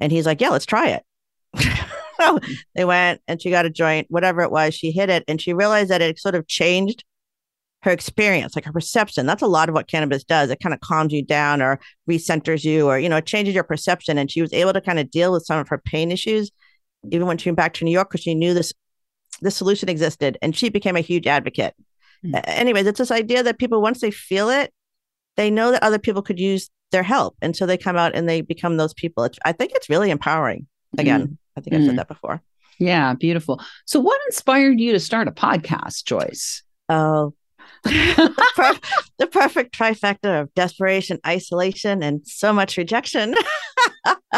And 0.00 0.10
he's 0.10 0.26
like 0.26 0.40
yeah 0.40 0.50
let's 0.50 0.66
try 0.66 0.88
it. 0.88 1.04
They 2.74 2.84
went 2.84 3.22
and 3.26 3.40
she 3.40 3.50
got 3.50 3.64
a 3.64 3.70
joint 3.70 4.06
whatever 4.10 4.42
it 4.42 4.50
was 4.50 4.74
she 4.74 4.90
hit 4.90 5.08
it 5.08 5.24
and 5.26 5.40
she 5.40 5.54
realized 5.54 5.90
that 5.90 6.02
it 6.02 6.18
sort 6.18 6.34
of 6.34 6.46
changed 6.46 7.02
her 7.82 7.90
experience, 7.90 8.54
like 8.54 8.64
her 8.64 8.72
perception. 8.72 9.26
That's 9.26 9.42
a 9.42 9.46
lot 9.46 9.68
of 9.68 9.74
what 9.74 9.88
cannabis 9.88 10.22
does. 10.24 10.50
It 10.50 10.60
kind 10.60 10.74
of 10.74 10.80
calms 10.80 11.12
you 11.12 11.24
down 11.24 11.62
or 11.62 11.80
recenters 12.08 12.64
you 12.64 12.88
or, 12.88 12.98
you 12.98 13.08
know, 13.08 13.16
it 13.16 13.26
changes 13.26 13.54
your 13.54 13.64
perception. 13.64 14.18
And 14.18 14.30
she 14.30 14.42
was 14.42 14.52
able 14.52 14.72
to 14.74 14.80
kind 14.80 14.98
of 14.98 15.10
deal 15.10 15.32
with 15.32 15.46
some 15.46 15.58
of 15.58 15.68
her 15.68 15.78
pain 15.78 16.10
issues, 16.10 16.50
even 17.10 17.26
when 17.26 17.38
she 17.38 17.48
went 17.48 17.56
back 17.56 17.74
to 17.74 17.84
New 17.84 17.90
York, 17.90 18.10
because 18.10 18.22
she 18.22 18.34
knew 18.34 18.54
this 18.54 18.72
this 19.40 19.56
solution 19.56 19.88
existed 19.88 20.36
and 20.42 20.54
she 20.54 20.68
became 20.68 20.96
a 20.96 21.00
huge 21.00 21.26
advocate. 21.26 21.74
Mm-hmm. 22.24 22.40
Anyways, 22.44 22.86
it's 22.86 22.98
this 22.98 23.10
idea 23.10 23.42
that 23.42 23.58
people, 23.58 23.80
once 23.80 24.00
they 24.00 24.10
feel 24.10 24.50
it, 24.50 24.72
they 25.36 25.50
know 25.50 25.70
that 25.70 25.82
other 25.82 25.98
people 25.98 26.20
could 26.20 26.38
use 26.38 26.68
their 26.90 27.02
help. 27.02 27.36
And 27.40 27.56
so 27.56 27.64
they 27.64 27.78
come 27.78 27.96
out 27.96 28.14
and 28.14 28.28
they 28.28 28.42
become 28.42 28.76
those 28.76 28.92
people. 28.92 29.24
It's, 29.24 29.38
I 29.44 29.52
think 29.52 29.72
it's 29.74 29.88
really 29.88 30.10
empowering. 30.10 30.66
Again, 30.98 31.22
mm-hmm. 31.22 31.34
I 31.56 31.60
think 31.60 31.74
I've 31.76 31.82
said 31.82 31.90
hmm. 31.90 31.96
that 31.96 32.08
before. 32.08 32.42
Yeah, 32.78 33.14
beautiful. 33.14 33.60
So, 33.84 34.00
what 34.00 34.20
inspired 34.26 34.80
you 34.80 34.92
to 34.92 34.98
start 34.98 35.28
a 35.28 35.32
podcast, 35.32 36.04
Joyce? 36.04 36.62
Oh, 36.88 37.34
the, 37.84 38.80
the 39.18 39.26
perfect 39.26 39.76
trifecta 39.76 40.42
of 40.42 40.54
desperation, 40.54 41.18
isolation, 41.26 42.02
and 42.02 42.20
so 42.26 42.52
much 42.52 42.76
rejection. 42.76 43.34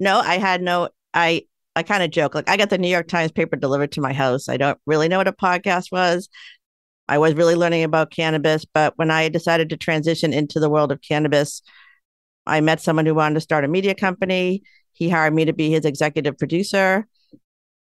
no, 0.00 0.20
I 0.20 0.38
had 0.38 0.62
no, 0.62 0.88
I, 1.14 1.44
I 1.76 1.82
kind 1.82 2.02
of 2.02 2.10
joke. 2.10 2.34
Like 2.34 2.48
I 2.48 2.56
got 2.56 2.70
the 2.70 2.78
New 2.78 2.88
York 2.88 3.08
Times 3.08 3.32
paper 3.32 3.56
delivered 3.56 3.92
to 3.92 4.00
my 4.00 4.12
house. 4.12 4.48
I 4.48 4.56
don't 4.56 4.78
really 4.86 5.08
know 5.08 5.18
what 5.18 5.28
a 5.28 5.32
podcast 5.32 5.92
was. 5.92 6.28
I 7.08 7.18
was 7.18 7.34
really 7.34 7.56
learning 7.56 7.82
about 7.82 8.12
cannabis, 8.12 8.64
but 8.64 8.92
when 8.96 9.10
I 9.10 9.28
decided 9.28 9.70
to 9.70 9.76
transition 9.76 10.32
into 10.32 10.60
the 10.60 10.70
world 10.70 10.92
of 10.92 11.00
cannabis, 11.02 11.60
I 12.46 12.60
met 12.60 12.80
someone 12.80 13.04
who 13.04 13.14
wanted 13.14 13.34
to 13.34 13.40
start 13.40 13.64
a 13.64 13.68
media 13.68 13.94
company. 13.94 14.62
He 14.92 15.08
hired 15.08 15.34
me 15.34 15.44
to 15.44 15.52
be 15.52 15.70
his 15.70 15.84
executive 15.84 16.38
producer. 16.38 17.06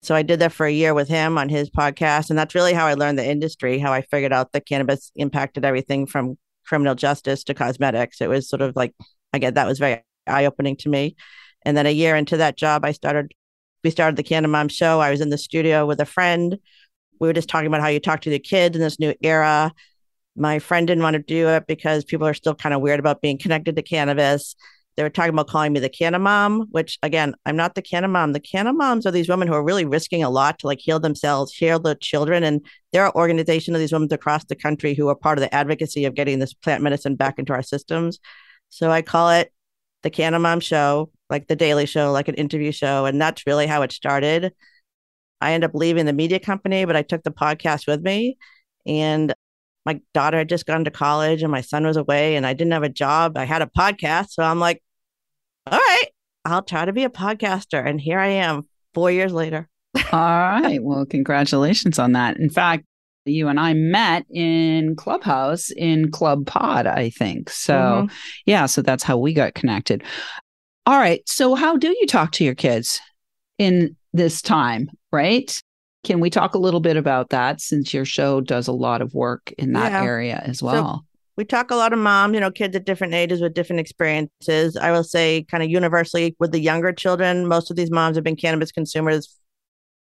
So 0.03 0.15
I 0.15 0.21
did 0.21 0.39
that 0.39 0.53
for 0.53 0.65
a 0.65 0.71
year 0.71 0.93
with 0.93 1.07
him 1.07 1.37
on 1.37 1.49
his 1.49 1.69
podcast. 1.69 2.29
And 2.29 2.37
that's 2.37 2.55
really 2.55 2.73
how 2.73 2.85
I 2.85 2.93
learned 2.93 3.17
the 3.17 3.29
industry, 3.29 3.79
how 3.79 3.91
I 3.91 4.01
figured 4.01 4.33
out 4.33 4.51
that 4.51 4.67
cannabis 4.67 5.11
impacted 5.15 5.65
everything 5.65 6.05
from 6.05 6.37
criminal 6.65 6.95
justice 6.95 7.43
to 7.45 7.53
cosmetics. 7.53 8.21
It 8.21 8.29
was 8.29 8.47
sort 8.47 8.61
of 8.61 8.75
like, 8.75 8.93
again, 9.33 9.55
that 9.55 9.67
was 9.67 9.79
very 9.79 10.03
eye 10.27 10.45
opening 10.45 10.75
to 10.77 10.89
me. 10.89 11.15
And 11.63 11.75
then 11.75 11.85
a 11.85 11.91
year 11.91 12.15
into 12.15 12.37
that 12.37 12.57
job, 12.57 12.85
I 12.85 12.91
started, 12.91 13.33
we 13.83 13.89
started 13.89 14.17
the 14.17 14.23
Canna 14.23 14.47
Mom 14.47 14.69
show. 14.69 14.99
I 14.99 15.11
was 15.11 15.21
in 15.21 15.29
the 15.29 15.37
studio 15.37 15.85
with 15.85 15.99
a 15.99 16.05
friend. 16.05 16.57
We 17.19 17.27
were 17.27 17.33
just 17.33 17.49
talking 17.49 17.67
about 17.67 17.81
how 17.81 17.87
you 17.87 17.99
talk 17.99 18.21
to 18.21 18.29
the 18.29 18.39
kids 18.39 18.75
in 18.75 18.81
this 18.81 18.99
new 18.99 19.13
era. 19.21 19.73
My 20.35 20.59
friend 20.59 20.85
didn't 20.85 21.03
want 21.03 21.15
to 21.15 21.23
do 21.23 21.49
it 21.49 21.65
because 21.67 22.05
people 22.05 22.27
are 22.27 22.33
still 22.35 22.53
kind 22.53 22.75
of 22.75 22.81
weird 22.81 22.99
about 22.99 23.21
being 23.21 23.39
connected 23.39 23.75
to 23.75 23.81
cannabis 23.81 24.55
they 24.97 25.03
were 25.03 25.11
talking 25.11 25.29
about 25.29 25.47
calling 25.47 25.73
me 25.73 25.79
the 25.79 25.89
canna 25.89 26.17
mom, 26.17 26.67
which 26.71 26.97
again, 27.03 27.35
I'm 27.45 27.55
not 27.55 27.75
the 27.75 27.83
canna 27.83 28.07
mom. 28.07 28.33
The 28.33 28.39
canna 28.39 28.73
moms 28.73 29.05
are 29.05 29.11
these 29.11 29.29
women 29.29 29.47
who 29.47 29.53
are 29.53 29.63
really 29.63 29.85
risking 29.85 30.23
a 30.23 30.29
lot 30.29 30.57
to 30.59 30.67
like 30.67 30.79
heal 30.79 30.99
themselves, 30.99 31.53
heal 31.53 31.77
their 31.77 31.93
children. 31.93 32.43
And 32.43 32.65
there 32.91 33.05
are 33.05 33.15
organizations 33.15 33.75
of 33.75 33.79
these 33.79 33.93
women 33.93 34.11
across 34.11 34.43
the 34.45 34.55
country 34.55 34.95
who 34.95 35.07
are 35.07 35.15
part 35.15 35.37
of 35.37 35.43
the 35.43 35.53
advocacy 35.53 36.05
of 36.05 36.15
getting 36.15 36.39
this 36.39 36.55
plant 36.55 36.81
medicine 36.81 37.15
back 37.15 37.37
into 37.37 37.53
our 37.53 37.61
systems. 37.61 38.19
So 38.69 38.89
I 38.89 39.03
call 39.03 39.29
it 39.29 39.53
the 40.01 40.09
Canna 40.09 40.39
Mom 40.39 40.59
Show, 40.61 41.11
like 41.29 41.47
the 41.47 41.55
Daily 41.55 41.85
Show, 41.85 42.11
like 42.11 42.27
an 42.27 42.35
interview 42.35 42.71
show. 42.71 43.05
And 43.05 43.21
that's 43.21 43.45
really 43.45 43.67
how 43.67 43.83
it 43.83 43.91
started. 43.91 44.51
I 45.39 45.53
ended 45.53 45.69
up 45.69 45.75
leaving 45.75 46.07
the 46.07 46.13
media 46.13 46.39
company, 46.39 46.85
but 46.85 46.95
I 46.95 47.03
took 47.03 47.21
the 47.21 47.31
podcast 47.31 47.85
with 47.85 48.01
me. 48.01 48.39
And 48.87 49.31
my 49.85 50.01
daughter 50.15 50.39
had 50.39 50.49
just 50.49 50.65
gone 50.65 50.85
to 50.85 50.91
college 50.91 51.43
and 51.43 51.51
my 51.51 51.61
son 51.61 51.85
was 51.85 51.97
away 51.97 52.35
and 52.35 52.47
I 52.47 52.53
didn't 52.53 52.73
have 52.73 52.83
a 52.83 52.89
job. 52.89 53.37
I 53.37 53.45
had 53.45 53.61
a 53.61 53.67
podcast. 53.67 54.31
So 54.31 54.41
I'm 54.41 54.59
like, 54.59 54.81
all 55.71 55.79
right, 55.79 56.07
I'll 56.45 56.63
try 56.63 56.85
to 56.85 56.93
be 56.93 57.03
a 57.03 57.09
podcaster. 57.09 57.85
And 57.85 57.99
here 57.99 58.19
I 58.19 58.27
am 58.27 58.67
four 58.93 59.11
years 59.11 59.33
later. 59.33 59.67
all 60.11 60.19
right. 60.19 60.81
Well, 60.81 61.05
congratulations 61.05 61.99
on 61.99 62.13
that. 62.13 62.37
In 62.37 62.49
fact, 62.49 62.85
you 63.25 63.47
and 63.47 63.59
I 63.59 63.73
met 63.73 64.25
in 64.29 64.95
Clubhouse 64.95 65.69
in 65.71 66.11
Club 66.11 66.45
Pod, 66.45 66.87
I 66.87 67.09
think. 67.09 67.49
So, 67.49 67.73
mm-hmm. 67.73 68.15
yeah, 68.45 68.65
so 68.65 68.81
that's 68.81 69.03
how 69.03 69.17
we 69.17 69.33
got 69.33 69.53
connected. 69.53 70.03
All 70.85 70.97
right. 70.97 71.21
So, 71.27 71.55
how 71.55 71.75
do 71.77 71.89
you 71.89 72.07
talk 72.07 72.31
to 72.33 72.45
your 72.45 72.55
kids 72.55 73.01
in 73.57 73.95
this 74.13 74.41
time, 74.41 74.89
right? 75.11 75.61
Can 76.03 76.19
we 76.21 76.29
talk 76.29 76.55
a 76.55 76.59
little 76.59 76.79
bit 76.79 76.95
about 76.95 77.29
that 77.29 77.59
since 77.59 77.93
your 77.93 78.05
show 78.05 78.39
does 78.39 78.67
a 78.67 78.71
lot 78.71 79.01
of 79.01 79.13
work 79.13 79.51
in 79.57 79.73
that 79.73 79.91
yeah. 79.91 80.03
area 80.03 80.41
as 80.45 80.63
well? 80.63 80.99
So 80.99 81.06
we 81.37 81.45
talk 81.45 81.69
a 81.69 81.75
lot 81.75 81.93
of 81.93 81.99
moms, 81.99 82.33
you 82.33 82.39
know, 82.39 82.49
kids 82.49 82.75
at 82.75 82.85
different 82.85 83.13
ages 83.13 83.41
with 83.41 83.53
different 83.53 83.79
experiences. 83.79 84.75
I 84.75 84.91
will 84.91 85.03
say, 85.03 85.43
kind 85.43 85.63
of 85.63 85.69
universally, 85.69 86.35
with 86.39 86.51
the 86.51 86.59
younger 86.59 86.91
children, 86.91 87.47
most 87.47 87.69
of 87.69 87.77
these 87.77 87.91
moms 87.91 88.17
have 88.17 88.23
been 88.23 88.35
cannabis 88.35 88.71
consumers 88.71 89.37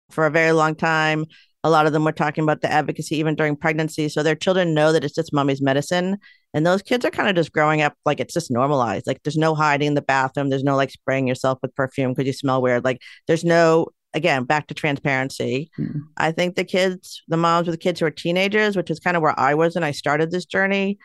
for 0.09 0.25
a 0.25 0.31
very 0.31 0.51
long 0.51 0.73
time. 0.75 1.25
A 1.63 1.69
lot 1.69 1.85
of 1.85 1.93
them 1.93 2.03
were 2.03 2.11
talking 2.11 2.43
about 2.43 2.61
the 2.61 2.71
advocacy 2.71 3.17
even 3.17 3.35
during 3.35 3.55
pregnancy. 3.55 4.09
So 4.09 4.23
their 4.23 4.35
children 4.35 4.73
know 4.73 4.91
that 4.91 5.03
it's 5.03 5.13
just 5.15 5.33
mommy's 5.33 5.61
medicine. 5.61 6.17
And 6.53 6.65
those 6.65 6.81
kids 6.81 7.05
are 7.05 7.11
kind 7.11 7.29
of 7.29 7.35
just 7.35 7.51
growing 7.51 7.81
up 7.81 7.93
like 8.05 8.19
it's 8.19 8.33
just 8.33 8.49
normalized. 8.49 9.05
Like 9.05 9.21
there's 9.23 9.37
no 9.37 9.53
hiding 9.53 9.89
in 9.89 9.93
the 9.93 10.01
bathroom. 10.01 10.49
There's 10.49 10.63
no 10.63 10.75
like 10.75 10.91
spraying 10.91 11.27
yourself 11.27 11.59
with 11.61 11.75
perfume 11.75 12.13
because 12.13 12.25
you 12.25 12.33
smell 12.33 12.61
weird. 12.61 12.83
Like 12.83 13.01
there's 13.27 13.43
no, 13.43 13.87
again, 14.13 14.45
back 14.45 14.67
to 14.67 14.73
transparency. 14.73 15.69
Mm. 15.77 16.01
I 16.15 16.31
think 16.31 16.55
the 16.55 16.63
kids, 16.63 17.21
the 17.27 17.37
moms 17.37 17.67
with 17.67 17.73
the 17.73 17.83
kids 17.83 17.99
who 17.99 18.05
are 18.05 18.11
teenagers, 18.11 18.77
which 18.77 18.89
is 18.89 18.99
kind 18.99 19.17
of 19.17 19.21
where 19.21 19.37
I 19.37 19.53
was 19.53 19.75
when 19.75 19.83
I 19.83 19.91
started 19.91 20.31
this 20.31 20.45
journey, 20.45 20.97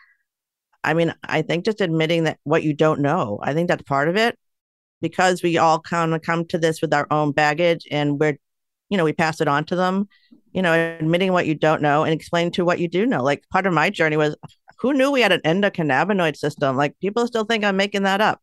I 0.83 0.93
mean, 0.93 1.13
I 1.23 1.41
think 1.41 1.65
just 1.65 1.81
admitting 1.81 2.25
that 2.25 2.39
what 2.43 2.63
you 2.63 2.73
don't 2.73 3.01
know, 3.01 3.39
I 3.41 3.53
think 3.53 3.67
that's 3.69 3.83
part 3.83 4.09
of 4.09 4.17
it. 4.17 4.37
because 5.01 5.43
we 5.43 5.57
all 5.57 5.79
kind 5.79 6.13
of 6.13 6.21
come 6.21 6.45
to 6.45 6.57
this 6.57 6.81
with 6.81 6.93
our 6.93 7.07
own 7.11 7.31
baggage 7.31 7.85
and 7.91 8.19
we're, 8.19 8.37
you 8.89 8.97
know, 8.97 9.03
we 9.03 9.13
pass 9.13 9.41
it 9.41 9.47
on 9.47 9.65
to 9.65 9.75
them, 9.75 10.07
you 10.53 10.61
know, 10.61 10.73
admitting 10.73 11.33
what 11.33 11.45
you 11.45 11.55
don't 11.55 11.81
know 11.81 12.03
and 12.03 12.13
explaining 12.13 12.51
to 12.53 12.65
what 12.65 12.79
you 12.79 12.87
do 12.87 13.05
know. 13.05 13.21
Like 13.21 13.43
part 13.51 13.65
of 13.67 13.73
my 13.73 13.89
journey 13.89 14.17
was 14.17 14.35
who 14.79 14.93
knew 14.93 15.11
we 15.11 15.21
had 15.21 15.31
an 15.33 15.41
endocannabinoid 15.41 16.37
system? 16.37 16.77
Like 16.77 16.97
people 16.99 17.27
still 17.27 17.43
think 17.43 17.63
I'm 17.65 17.77
making 17.77 18.03
that 18.03 18.21
up. 18.21 18.41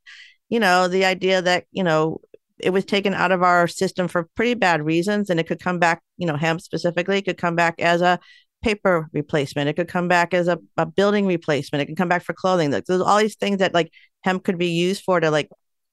You 0.50 0.60
know, 0.60 0.88
the 0.88 1.04
idea 1.06 1.40
that, 1.42 1.64
you 1.72 1.82
know, 1.82 2.20
it 2.58 2.70
was 2.70 2.84
taken 2.84 3.14
out 3.14 3.32
of 3.32 3.42
our 3.42 3.66
system 3.66 4.06
for 4.06 4.28
pretty 4.34 4.54
bad 4.54 4.82
reasons 4.82 5.30
and 5.30 5.40
it 5.40 5.46
could 5.46 5.60
come 5.60 5.78
back, 5.78 6.02
you 6.18 6.26
know, 6.26 6.36
hemp 6.36 6.60
specifically, 6.60 7.22
could 7.22 7.38
come 7.38 7.56
back 7.56 7.80
as 7.80 8.02
a 8.02 8.18
paper 8.62 9.08
replacement. 9.12 9.68
It 9.68 9.74
could 9.74 9.88
come 9.88 10.08
back 10.08 10.34
as 10.34 10.48
a, 10.48 10.58
a 10.76 10.86
building 10.86 11.26
replacement. 11.26 11.82
It 11.82 11.86
can 11.86 11.96
come 11.96 12.08
back 12.08 12.22
for 12.22 12.32
clothing. 12.32 12.70
There's 12.70 12.88
all 12.88 13.18
these 13.18 13.36
things 13.36 13.58
that 13.58 13.74
like 13.74 13.92
hemp 14.22 14.44
could 14.44 14.58
be 14.58 14.68
used 14.68 15.02
for 15.02 15.20
to 15.20 15.30
like, 15.30 15.48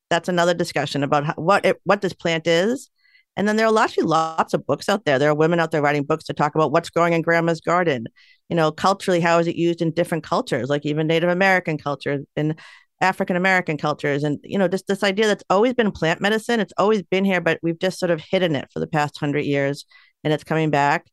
that's 0.09 0.29
another 0.29 0.53
discussion 0.53 1.03
about 1.03 1.25
how, 1.25 1.33
what 1.33 1.65
it, 1.65 1.79
what 1.83 2.01
this 2.01 2.13
plant 2.13 2.47
is. 2.47 2.89
And 3.35 3.47
then 3.47 3.55
there 3.55 3.67
are 3.67 3.79
actually 3.79 4.05
lots 4.07 4.53
of 4.53 4.65
books 4.65 4.89
out 4.89 5.05
there. 5.05 5.19
There 5.19 5.29
are 5.29 5.35
women 5.35 5.59
out 5.59 5.71
there 5.71 5.81
writing 5.81 6.03
books 6.03 6.23
to 6.25 6.33
talk 6.33 6.55
about 6.55 6.71
what's 6.71 6.89
growing 6.89 7.13
in 7.13 7.21
grandma's 7.21 7.61
garden. 7.61 8.07
You 8.49 8.55
know, 8.55 8.71
culturally, 8.71 9.19
how 9.19 9.37
is 9.37 9.47
it 9.47 9.55
used 9.55 9.81
in 9.81 9.91
different 9.91 10.23
cultures, 10.23 10.69
like 10.69 10.85
even 10.85 11.05
Native 11.05 11.29
American 11.29 11.77
cultures 11.77 12.25
and 12.35 12.59
African 12.99 13.35
American 13.35 13.77
cultures. 13.77 14.23
And, 14.23 14.39
you 14.43 14.57
know, 14.57 14.67
just 14.67 14.87
this 14.87 15.03
idea 15.03 15.27
that's 15.27 15.43
always 15.49 15.73
been 15.73 15.91
plant 15.91 16.19
medicine. 16.19 16.59
It's 16.59 16.73
always 16.77 17.03
been 17.03 17.25
here, 17.25 17.41
but 17.41 17.59
we've 17.61 17.79
just 17.79 17.99
sort 17.99 18.09
of 18.09 18.21
hidden 18.21 18.55
it 18.55 18.69
for 18.73 18.79
the 18.79 18.87
past 18.87 19.19
hundred 19.19 19.45
years 19.45 19.85
and 20.23 20.33
it's 20.33 20.43
coming 20.43 20.71
back. 20.71 21.05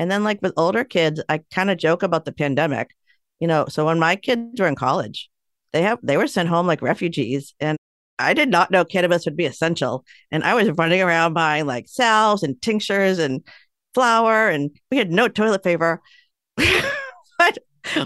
And 0.00 0.10
then, 0.10 0.24
like 0.24 0.40
with 0.40 0.54
older 0.56 0.82
kids, 0.82 1.22
I 1.28 1.42
kind 1.52 1.70
of 1.70 1.76
joke 1.76 2.02
about 2.02 2.24
the 2.24 2.32
pandemic. 2.32 2.96
You 3.38 3.46
know, 3.46 3.66
so 3.68 3.84
when 3.84 3.98
my 3.98 4.16
kids 4.16 4.58
were 4.58 4.66
in 4.66 4.74
college, 4.74 5.28
they 5.74 5.82
have 5.82 5.98
they 6.02 6.16
were 6.16 6.26
sent 6.26 6.48
home 6.48 6.66
like 6.66 6.80
refugees, 6.80 7.54
and 7.60 7.76
I 8.18 8.32
did 8.32 8.48
not 8.48 8.70
know 8.70 8.82
cannabis 8.82 9.26
would 9.26 9.36
be 9.36 9.44
essential. 9.44 10.06
And 10.30 10.42
I 10.42 10.54
was 10.54 10.70
running 10.70 11.02
around 11.02 11.34
buying 11.34 11.66
like 11.66 11.86
salves 11.86 12.42
and 12.42 12.60
tinctures 12.62 13.18
and 13.18 13.46
flour, 13.92 14.48
and 14.48 14.70
we 14.90 14.96
had 14.96 15.10
no 15.12 15.28
toilet 15.28 15.62
paper. 15.62 16.00
but 16.56 17.58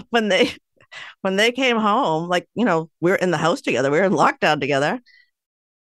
when 0.09 0.27
they 0.27 0.51
when 1.21 1.37
they 1.37 1.53
came 1.53 1.77
home, 1.77 2.27
like 2.27 2.45
you 2.55 2.65
know, 2.65 2.89
we 2.99 3.11
were 3.11 3.17
in 3.17 3.31
the 3.31 3.37
house 3.37 3.61
together, 3.61 3.89
we 3.89 3.99
were 3.99 4.05
in 4.05 4.11
lockdown 4.11 4.59
together 4.59 4.99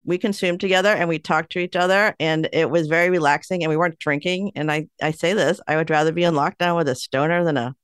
we 0.06 0.18
consumed 0.18 0.60
together 0.60 0.90
and 0.90 1.10
we 1.10 1.20
talked 1.20 1.52
to 1.52 1.60
each 1.60 1.76
other 1.76 2.16
and 2.20 2.50
it 2.54 2.70
was 2.70 2.88
very 2.88 3.10
relaxing 3.10 3.64
and 3.64 3.70
we 3.70 3.78
weren't 3.78 4.00
drinking. 4.00 4.52
And 4.56 4.72
i 4.72 4.88
i 5.02 5.12
say 5.12 5.34
this 5.34 5.60
i 5.68 5.76
would 5.76 5.90
rather 5.90 6.12
be 6.12 6.24
in 6.24 6.34
lockdown 6.34 6.76
with 6.78 6.88
a 6.90 6.96
stoner 6.96 7.44
than 7.44 7.58
a 7.58 7.76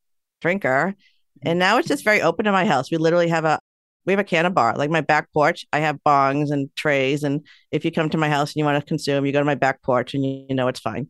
drinker. 0.42 0.96
Mm-hmm. 0.96 1.48
and 1.50 1.60
now 1.60 1.78
it's 1.78 1.88
just 1.88 2.04
very 2.04 2.22
open 2.22 2.48
in 2.48 2.54
my 2.54 2.66
house. 2.66 2.92
We 2.92 2.98
literally 2.98 3.30
have 3.30 3.46
a 3.46 3.60
we 4.06 4.14
have 4.14 4.20
a 4.20 4.24
can 4.24 4.46
of 4.46 4.54
bar 4.54 4.76
like 4.76 4.90
my 4.90 5.02
back 5.02 5.32
porch. 5.34 5.66
I 5.74 5.80
have 5.80 6.00
bongs 6.06 6.52
and 6.52 6.74
trays 6.76 7.24
and 7.24 7.46
if 7.72 7.84
you 7.84 7.92
come 7.92 8.10
to 8.10 8.18
my 8.18 8.30
house 8.30 8.52
and 8.52 8.58
you 8.58 8.66
want 8.66 8.80
to 8.80 8.88
consume 8.88 9.26
you 9.26 9.32
go 9.32 9.40
to 9.40 9.46
my 9.46 9.56
back 9.56 9.82
porch 9.82 10.14
and 10.14 10.26
you, 10.26 10.46
you 10.50 10.56
know 10.56 10.68
it's 10.68 10.80
fine. 10.80 11.10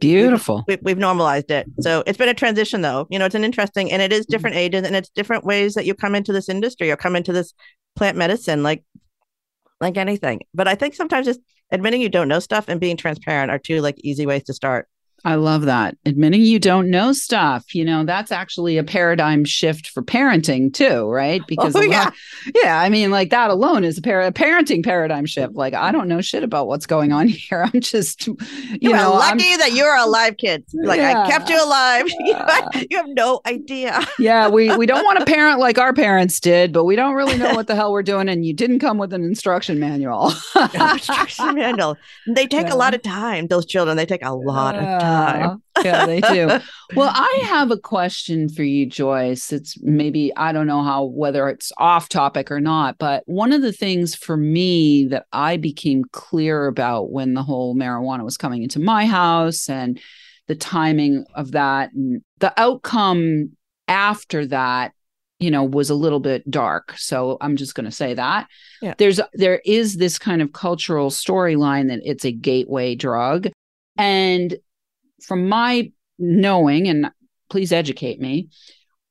Beautiful. 0.00 0.64
we, 0.66 0.78
we've 0.82 0.98
normalized 0.98 1.50
it. 1.52 1.66
So 1.80 2.02
it's 2.06 2.18
been 2.18 2.28
a 2.28 2.34
transition 2.34 2.80
though. 2.80 3.06
You 3.10 3.18
know 3.18 3.26
it's 3.26 3.34
an 3.34 3.44
interesting 3.44 3.92
and 3.92 4.00
it 4.00 4.12
is 4.12 4.22
mm-hmm. 4.22 4.32
different 4.32 4.56
ages 4.56 4.84
and 4.84 4.96
it's 4.96 5.10
different 5.10 5.44
ways 5.44 5.74
that 5.74 5.84
you 5.84 5.94
come 5.94 6.14
into 6.14 6.32
this 6.32 6.48
industry 6.48 6.90
or 6.90 6.96
come 6.96 7.14
into 7.14 7.32
this 7.32 7.52
plant 7.94 8.16
medicine. 8.16 8.62
Like 8.62 8.84
like 9.80 9.96
anything. 9.96 10.40
But 10.54 10.68
I 10.68 10.74
think 10.74 10.94
sometimes 10.94 11.26
just 11.26 11.40
admitting 11.70 12.00
you 12.00 12.08
don't 12.08 12.28
know 12.28 12.40
stuff 12.40 12.66
and 12.68 12.80
being 12.80 12.96
transparent 12.96 13.50
are 13.50 13.58
two 13.58 13.80
like 13.80 13.96
easy 13.98 14.26
ways 14.26 14.44
to 14.44 14.54
start. 14.54 14.88
I 15.26 15.36
love 15.36 15.62
that. 15.62 15.96
Admitting 16.04 16.42
you 16.42 16.58
don't 16.58 16.90
know 16.90 17.14
stuff, 17.14 17.74
you 17.74 17.82
know, 17.82 18.04
that's 18.04 18.30
actually 18.30 18.76
a 18.76 18.84
paradigm 18.84 19.46
shift 19.46 19.88
for 19.88 20.02
parenting 20.02 20.72
too, 20.72 21.08
right? 21.08 21.40
Because 21.54 21.76
oh, 21.76 21.82
yeah. 21.82 22.04
Lot, 22.04 22.14
yeah, 22.62 22.80
I 22.80 22.88
mean, 22.88 23.12
like 23.12 23.30
that 23.30 23.48
alone 23.48 23.84
is 23.84 23.98
a, 23.98 24.02
par- 24.02 24.22
a, 24.22 24.32
parenting 24.32 24.82
paradigm 24.82 25.24
shift. 25.24 25.54
Like, 25.54 25.72
I 25.72 25.92
don't 25.92 26.08
know 26.08 26.20
shit 26.20 26.42
about 26.42 26.66
what's 26.66 26.84
going 26.84 27.12
on 27.12 27.28
here. 27.28 27.70
I'm 27.72 27.80
just, 27.80 28.26
you, 28.26 28.36
you 28.80 28.90
know, 28.90 29.12
lucky 29.12 29.52
I'm, 29.52 29.58
that 29.60 29.72
you're 29.72 29.94
alive, 29.94 30.36
kids. 30.36 30.74
Like, 30.74 30.98
yeah. 30.98 31.22
I 31.22 31.30
kept 31.30 31.48
you 31.48 31.64
alive. 31.64 32.06
Yeah. 32.24 32.68
you 32.90 32.96
have 32.96 33.08
no 33.08 33.40
idea. 33.46 34.00
yeah, 34.18 34.48
we 34.48 34.74
we 34.76 34.86
don't 34.86 35.04
want 35.04 35.18
to 35.18 35.26
parent 35.26 35.60
like 35.60 35.78
our 35.78 35.92
parents 35.92 36.40
did, 36.40 36.72
but 36.72 36.84
we 36.84 36.96
don't 36.96 37.14
really 37.14 37.36
know 37.36 37.54
what 37.54 37.66
the 37.66 37.74
hell 37.74 37.92
we're 37.92 38.02
doing. 38.02 38.28
And 38.28 38.44
you 38.44 38.52
didn't 38.52 38.78
come 38.80 38.98
with 38.98 39.12
an 39.12 39.22
instruction 39.22 39.78
manual. 39.78 40.32
instruction 40.74 41.54
manual. 41.54 41.96
They 42.26 42.46
take 42.46 42.68
yeah. 42.68 42.74
a 42.74 42.76
lot 42.76 42.94
of 42.94 43.02
time. 43.02 43.48
Those 43.48 43.66
children, 43.66 43.96
they 43.96 44.06
take 44.06 44.24
a 44.24 44.32
lot 44.32 44.74
of 44.74 44.82
time 44.82 45.13
time. 45.14 45.62
yeah, 45.84 46.06
they 46.06 46.20
do. 46.20 46.50
Well, 46.94 47.10
I 47.12 47.40
have 47.46 47.70
a 47.70 47.78
question 47.78 48.48
for 48.48 48.62
you, 48.62 48.86
Joyce. 48.86 49.52
It's 49.52 49.80
maybe, 49.82 50.30
I 50.36 50.52
don't 50.52 50.66
know 50.66 50.82
how, 50.82 51.04
whether 51.04 51.48
it's 51.48 51.72
off 51.78 52.08
topic 52.08 52.50
or 52.50 52.60
not, 52.60 52.98
but 52.98 53.22
one 53.26 53.52
of 53.52 53.62
the 53.62 53.72
things 53.72 54.14
for 54.14 54.36
me 54.36 55.06
that 55.06 55.24
I 55.32 55.56
became 55.56 56.04
clear 56.12 56.66
about 56.66 57.10
when 57.10 57.34
the 57.34 57.42
whole 57.42 57.74
marijuana 57.74 58.22
was 58.22 58.36
coming 58.36 58.62
into 58.62 58.78
my 58.78 59.06
house 59.06 59.68
and 59.68 59.98
the 60.46 60.54
timing 60.54 61.24
of 61.34 61.52
that 61.52 61.92
and 61.94 62.22
the 62.38 62.52
outcome 62.60 63.52
after 63.88 64.46
that 64.46 64.92
you 65.38 65.50
know 65.50 65.64
was 65.64 65.90
a 65.90 65.94
little 65.94 66.20
bit 66.20 66.48
dark 66.50 66.94
so 66.96 67.36
i'm 67.40 67.56
just 67.56 67.74
going 67.74 67.84
to 67.84 67.90
say 67.90 68.14
that 68.14 68.46
yeah. 68.80 68.94
there's 68.98 69.20
there 69.34 69.60
is 69.64 69.96
this 69.96 70.18
kind 70.18 70.40
of 70.40 70.52
cultural 70.52 71.10
storyline 71.10 71.88
that 71.88 72.00
it's 72.04 72.24
a 72.24 72.32
gateway 72.32 72.94
drug 72.94 73.48
and 73.96 74.56
from 75.26 75.48
my 75.48 75.90
knowing, 76.18 76.88
and 76.88 77.10
please 77.50 77.72
educate 77.72 78.20
me, 78.20 78.48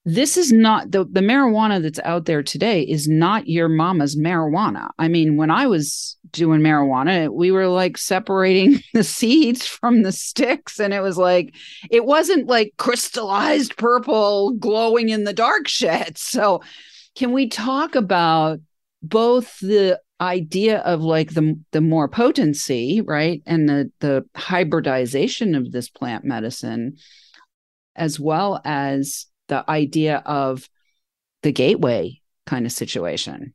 this 0.06 0.36
is 0.36 0.52
not 0.52 0.92
the, 0.92 1.06
the 1.06 1.22
marijuana 1.22 1.82
that's 1.82 2.00
out 2.04 2.26
there 2.26 2.44
today 2.44 2.82
is 2.82 3.08
not 3.08 3.48
your 3.48 3.70
mama's 3.70 4.18
marijuana. 4.18 4.90
I 5.00 5.08
mean, 5.08 5.38
when 5.38 5.50
I 5.50 5.68
was 5.68 6.18
doing 6.32 6.60
marijuana, 6.60 7.30
we 7.30 7.52
were 7.52 7.68
like 7.68 7.98
separating 7.98 8.82
the 8.94 9.04
seeds 9.04 9.66
from 9.66 10.02
the 10.04 10.12
sticks, 10.12 10.80
and 10.80 10.94
it 10.94 11.02
was 11.02 11.18
like, 11.18 11.56
it 11.90 12.06
wasn't 12.06 12.48
like 12.48 12.74
crystallized 12.78 13.78
purple 13.78 14.52
glowing 14.52 15.10
in 15.10 15.24
the 15.24 15.34
dark 15.34 15.68
shit. 15.68 16.18
So, 16.18 16.62
can 17.16 17.32
we 17.32 17.48
talk 17.48 17.96
about 17.96 18.60
both 19.04 19.60
the 19.60 20.02
idea 20.22 20.80
of 20.80 21.02
like 21.02 21.34
the 21.34 21.60
the 21.72 21.82
more 21.82 22.08
potency, 22.08 23.02
right, 23.02 23.42
and 23.46 23.68
the 23.68 23.92
the 24.00 24.26
hybridization 24.36 25.56
of 25.56 25.72
this 25.72 25.90
plant 25.90 26.24
medicine, 26.24 26.98
as 27.96 28.20
well 28.20 28.62
as 28.64 29.28
the 29.48 29.70
idea 29.70 30.18
of 30.26 30.70
the 31.42 31.52
gateway 31.52 32.22
kind 32.46 32.66
of 32.66 32.72
situation. 32.72 33.54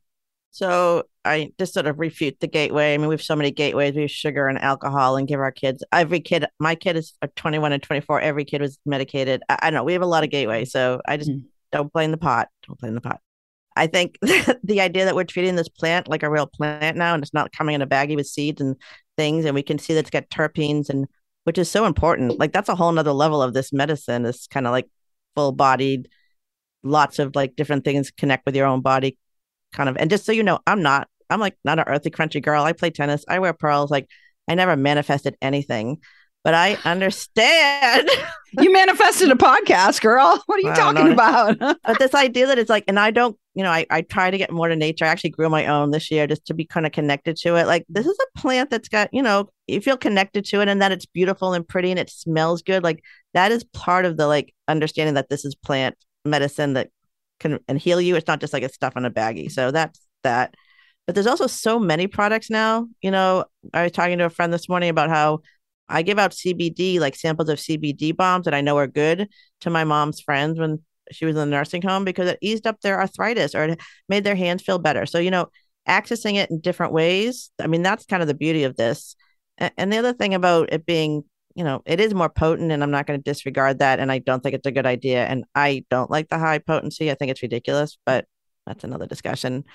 So 0.51 1.03
I 1.23 1.51
just 1.59 1.73
sort 1.73 1.87
of 1.87 1.99
refute 1.99 2.39
the 2.39 2.47
gateway. 2.47 2.93
I 2.93 2.97
mean, 2.97 3.07
we 3.07 3.13
have 3.13 3.21
so 3.21 3.35
many 3.35 3.51
gateways. 3.51 3.95
We 3.95 4.01
have 4.03 4.11
sugar 4.11 4.47
and 4.47 4.59
alcohol, 4.59 5.15
and 5.17 5.27
give 5.27 5.39
our 5.39 5.51
kids 5.51 5.83
every 5.91 6.19
kid. 6.19 6.45
My 6.59 6.75
kid 6.75 6.97
is 6.97 7.13
21 7.35 7.71
and 7.71 7.83
24. 7.83 8.21
Every 8.21 8.45
kid 8.45 8.61
was 8.61 8.79
medicated. 8.85 9.41
I, 9.49 9.59
I 9.61 9.69
don't 9.69 9.79
know. 9.79 9.83
We 9.83 9.93
have 9.93 10.01
a 10.01 10.07
lot 10.07 10.23
of 10.23 10.29
gateways, 10.29 10.71
so 10.71 11.01
I 11.07 11.17
just 11.17 11.31
mm. 11.31 11.43
don't 11.71 11.91
blame 11.93 12.11
the 12.11 12.17
pot. 12.17 12.49
Don't 12.67 12.79
blame 12.79 12.95
the 12.95 13.01
pot. 13.01 13.21
I 13.79 13.87
think 13.87 14.17
the 14.63 14.81
idea 14.81 15.05
that 15.05 15.15
we're 15.15 15.23
treating 15.23 15.55
this 15.55 15.69
plant 15.69 16.09
like 16.09 16.23
a 16.23 16.29
real 16.29 16.47
plant 16.47 16.97
now, 16.97 17.13
and 17.13 17.23
it's 17.23 17.33
not 17.33 17.53
coming 17.53 17.75
in 17.75 17.81
a 17.81 17.87
baggie 17.87 18.15
with 18.15 18.27
seeds 18.27 18.59
and 18.61 18.75
things, 19.17 19.45
and 19.45 19.55
we 19.55 19.63
can 19.63 19.79
see 19.79 19.93
that 19.93 20.01
it's 20.01 20.09
got 20.09 20.29
terpenes 20.29 20.89
and 20.89 21.07
which 21.45 21.57
is 21.57 21.71
so 21.71 21.85
important. 21.85 22.37
Like 22.37 22.51
that's 22.51 22.69
a 22.69 22.75
whole 22.75 22.91
nother 22.91 23.13
level 23.13 23.41
of 23.41 23.53
this 23.53 23.71
medicine. 23.71 24.25
It's 24.25 24.47
kind 24.47 24.67
of 24.67 24.71
like 24.71 24.87
full 25.35 25.53
bodied, 25.53 26.09
lots 26.83 27.19
of 27.19 27.35
like 27.35 27.55
different 27.55 27.85
things 27.85 28.11
connect 28.11 28.45
with 28.45 28.55
your 28.55 28.67
own 28.67 28.81
body, 28.81 29.17
kind 29.71 29.89
of. 29.89 29.97
And 29.97 30.09
just 30.09 30.25
so 30.25 30.31
you 30.31 30.43
know, 30.43 30.59
I'm 30.67 30.81
not. 30.81 31.07
I'm 31.29 31.39
like 31.39 31.57
not 31.63 31.79
an 31.79 31.85
earthy, 31.87 32.09
crunchy 32.09 32.43
girl. 32.43 32.63
I 32.63 32.73
play 32.73 32.89
tennis. 32.89 33.23
I 33.27 33.39
wear 33.39 33.53
pearls. 33.53 33.89
Like 33.89 34.09
I 34.47 34.55
never 34.55 34.75
manifested 34.75 35.37
anything 35.41 35.99
but 36.43 36.53
I 36.53 36.77
understand. 36.85 38.09
you 38.53 38.71
manifested 38.71 39.29
a 39.31 39.35
podcast, 39.35 40.01
girl. 40.01 40.41
What 40.45 40.57
are 40.57 40.67
you 40.67 40.75
talking 40.75 41.11
about? 41.11 41.59
but 41.59 41.99
this 41.99 42.15
idea 42.15 42.47
that 42.47 42.57
it's 42.57 42.69
like, 42.69 42.85
and 42.87 42.99
I 42.99 43.11
don't, 43.11 43.37
you 43.55 43.63
know, 43.63 43.71
I, 43.71 43.85
I 43.89 44.01
try 44.01 44.31
to 44.31 44.37
get 44.37 44.51
more 44.51 44.67
to 44.67 44.75
nature. 44.75 45.05
I 45.05 45.09
actually 45.09 45.31
grew 45.31 45.49
my 45.49 45.65
own 45.67 45.91
this 45.91 46.09
year 46.09 46.27
just 46.27 46.45
to 46.45 46.53
be 46.53 46.65
kind 46.65 46.85
of 46.85 46.91
connected 46.91 47.35
to 47.37 47.55
it. 47.55 47.67
Like, 47.67 47.85
this 47.89 48.05
is 48.05 48.17
a 48.17 48.39
plant 48.39 48.69
that's 48.69 48.87
got, 48.87 49.09
you 49.11 49.21
know, 49.21 49.49
you 49.67 49.81
feel 49.81 49.97
connected 49.97 50.45
to 50.45 50.61
it 50.61 50.69
and 50.69 50.81
that 50.81 50.91
it's 50.91 51.05
beautiful 51.05 51.53
and 51.53 51.67
pretty 51.67 51.91
and 51.91 51.99
it 51.99 52.09
smells 52.09 52.61
good. 52.61 52.83
Like, 52.83 53.03
that 53.33 53.51
is 53.51 53.63
part 53.65 54.05
of 54.05 54.17
the 54.17 54.27
like 54.27 54.53
understanding 54.67 55.15
that 55.15 55.29
this 55.29 55.45
is 55.45 55.55
plant 55.55 55.95
medicine 56.25 56.73
that 56.73 56.89
can 57.39 57.59
and 57.67 57.79
heal 57.79 57.99
you. 57.99 58.15
It's 58.15 58.27
not 58.27 58.39
just 58.39 58.53
like 58.53 58.63
a 58.63 58.69
stuff 58.69 58.93
on 58.95 59.05
a 59.05 59.11
baggie. 59.11 59.51
So 59.51 59.71
that's 59.71 59.99
that. 60.23 60.55
But 61.05 61.15
there's 61.15 61.27
also 61.27 61.47
so 61.47 61.79
many 61.79 62.07
products 62.07 62.49
now. 62.49 62.87
You 63.01 63.11
know, 63.11 63.45
I 63.73 63.83
was 63.83 63.91
talking 63.91 64.19
to 64.19 64.25
a 64.25 64.29
friend 64.29 64.53
this 64.53 64.69
morning 64.69 64.89
about 64.89 65.09
how 65.09 65.41
I 65.89 66.01
give 66.01 66.19
out 66.19 66.31
CBD, 66.31 66.99
like 66.99 67.15
samples 67.15 67.49
of 67.49 67.57
CBD 67.57 68.15
balms 68.15 68.45
that 68.45 68.53
I 68.53 68.61
know 68.61 68.77
are 68.77 68.87
good 68.87 69.27
to 69.61 69.69
my 69.69 69.83
mom's 69.83 70.21
friends 70.21 70.59
when 70.59 70.83
she 71.11 71.25
was 71.25 71.35
in 71.35 71.39
the 71.39 71.45
nursing 71.45 71.81
home 71.81 72.05
because 72.05 72.29
it 72.29 72.37
eased 72.41 72.67
up 72.67 72.81
their 72.81 72.99
arthritis 72.99 73.55
or 73.55 73.63
it 73.63 73.81
made 74.07 74.23
their 74.23 74.35
hands 74.35 74.61
feel 74.61 74.77
better. 74.79 75.05
So, 75.05 75.19
you 75.19 75.31
know, 75.31 75.47
accessing 75.87 76.35
it 76.35 76.51
in 76.51 76.59
different 76.59 76.93
ways. 76.93 77.51
I 77.59 77.67
mean, 77.67 77.81
that's 77.81 78.05
kind 78.05 78.21
of 78.21 78.27
the 78.27 78.33
beauty 78.35 78.63
of 78.63 78.75
this. 78.75 79.15
And 79.57 79.91
the 79.91 79.97
other 79.97 80.13
thing 80.13 80.33
about 80.35 80.71
it 80.71 80.85
being, 80.85 81.23
you 81.55 81.63
know, 81.63 81.81
it 81.85 81.99
is 81.99 82.13
more 82.13 82.29
potent, 82.29 82.71
and 82.71 82.81
I'm 82.81 82.91
not 82.91 83.07
going 83.07 83.19
to 83.19 83.23
disregard 83.23 83.79
that. 83.79 83.99
And 83.99 84.11
I 84.11 84.19
don't 84.19 84.41
think 84.41 84.55
it's 84.55 84.67
a 84.67 84.71
good 84.71 84.85
idea. 84.85 85.25
And 85.25 85.43
I 85.55 85.83
don't 85.89 86.09
like 86.09 86.29
the 86.29 86.37
high 86.37 86.59
potency. 86.59 87.11
I 87.11 87.15
think 87.15 87.31
it's 87.31 87.41
ridiculous, 87.41 87.97
but 88.05 88.25
that's 88.65 88.83
another 88.83 89.07
discussion. 89.07 89.65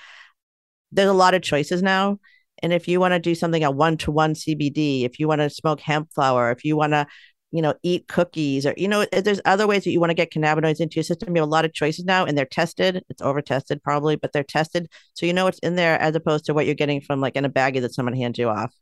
There's 0.92 1.11
a 1.11 1.14
lot 1.14 1.35
of 1.35 1.42
choices 1.42 1.83
now 1.83 2.18
And 2.62 2.73
if 2.73 2.88
you 2.88 3.01
want 3.01 3.12
to 3.12 3.19
do 3.19 3.35
something 3.35 3.62
at 3.62 3.75
one 3.75 3.97
to 3.99 4.11
one 4.11 4.35
CBD, 4.35 5.05
if 5.05 5.19
you 5.19 5.29
want 5.29 5.40
to 5.40 5.51
smoke 5.51 5.81
hemp 5.81 6.12
flower, 6.12 6.51
if 6.51 6.64
you 6.64 6.77
want 6.77 6.93
to, 6.93 7.07
you 7.51 7.62
know, 7.62 7.75
eat 7.83 8.09
cookies 8.09 8.67
or, 8.67 8.75
you 8.77 8.88
know, 8.88 9.05
there's 9.12 9.40
other 9.45 9.67
ways 9.67 9.85
that 9.85 9.90
you 9.90 10.01
want 10.01 10.11
to 10.11 10.14
get 10.14 10.33
cannabinoids 10.33 10.81
into 10.81 10.97
your 10.97 11.05
system. 11.05 11.35
You 11.35 11.43
have 11.43 11.49
a 11.49 11.51
lot 11.51 11.64
of 11.64 11.73
choices 11.73 12.05
now 12.05 12.25
and 12.25 12.37
they're 12.37 12.47
tested. 12.47 13.05
It's 13.09 13.23
over 13.23 13.43
tested 13.43 13.83
probably, 13.83 14.17
but 14.17 14.33
they're 14.33 14.43
tested. 14.43 14.88
So 15.14 15.27
you 15.27 15.33
know 15.33 15.45
what's 15.45 15.59
in 15.61 15.77
there 15.77 16.01
as 16.01 16.17
opposed 16.17 16.47
to 16.47 16.55
what 16.55 16.67
you're 16.67 16.75
getting 16.75 17.01
from 17.01 17.21
like 17.21 17.37
in 17.37 17.45
a 17.45 17.51
baggie 17.51 17.81
that 17.81 17.95
someone 17.95 18.14
hands 18.14 18.38
you 18.38 18.49
off. 18.49 18.73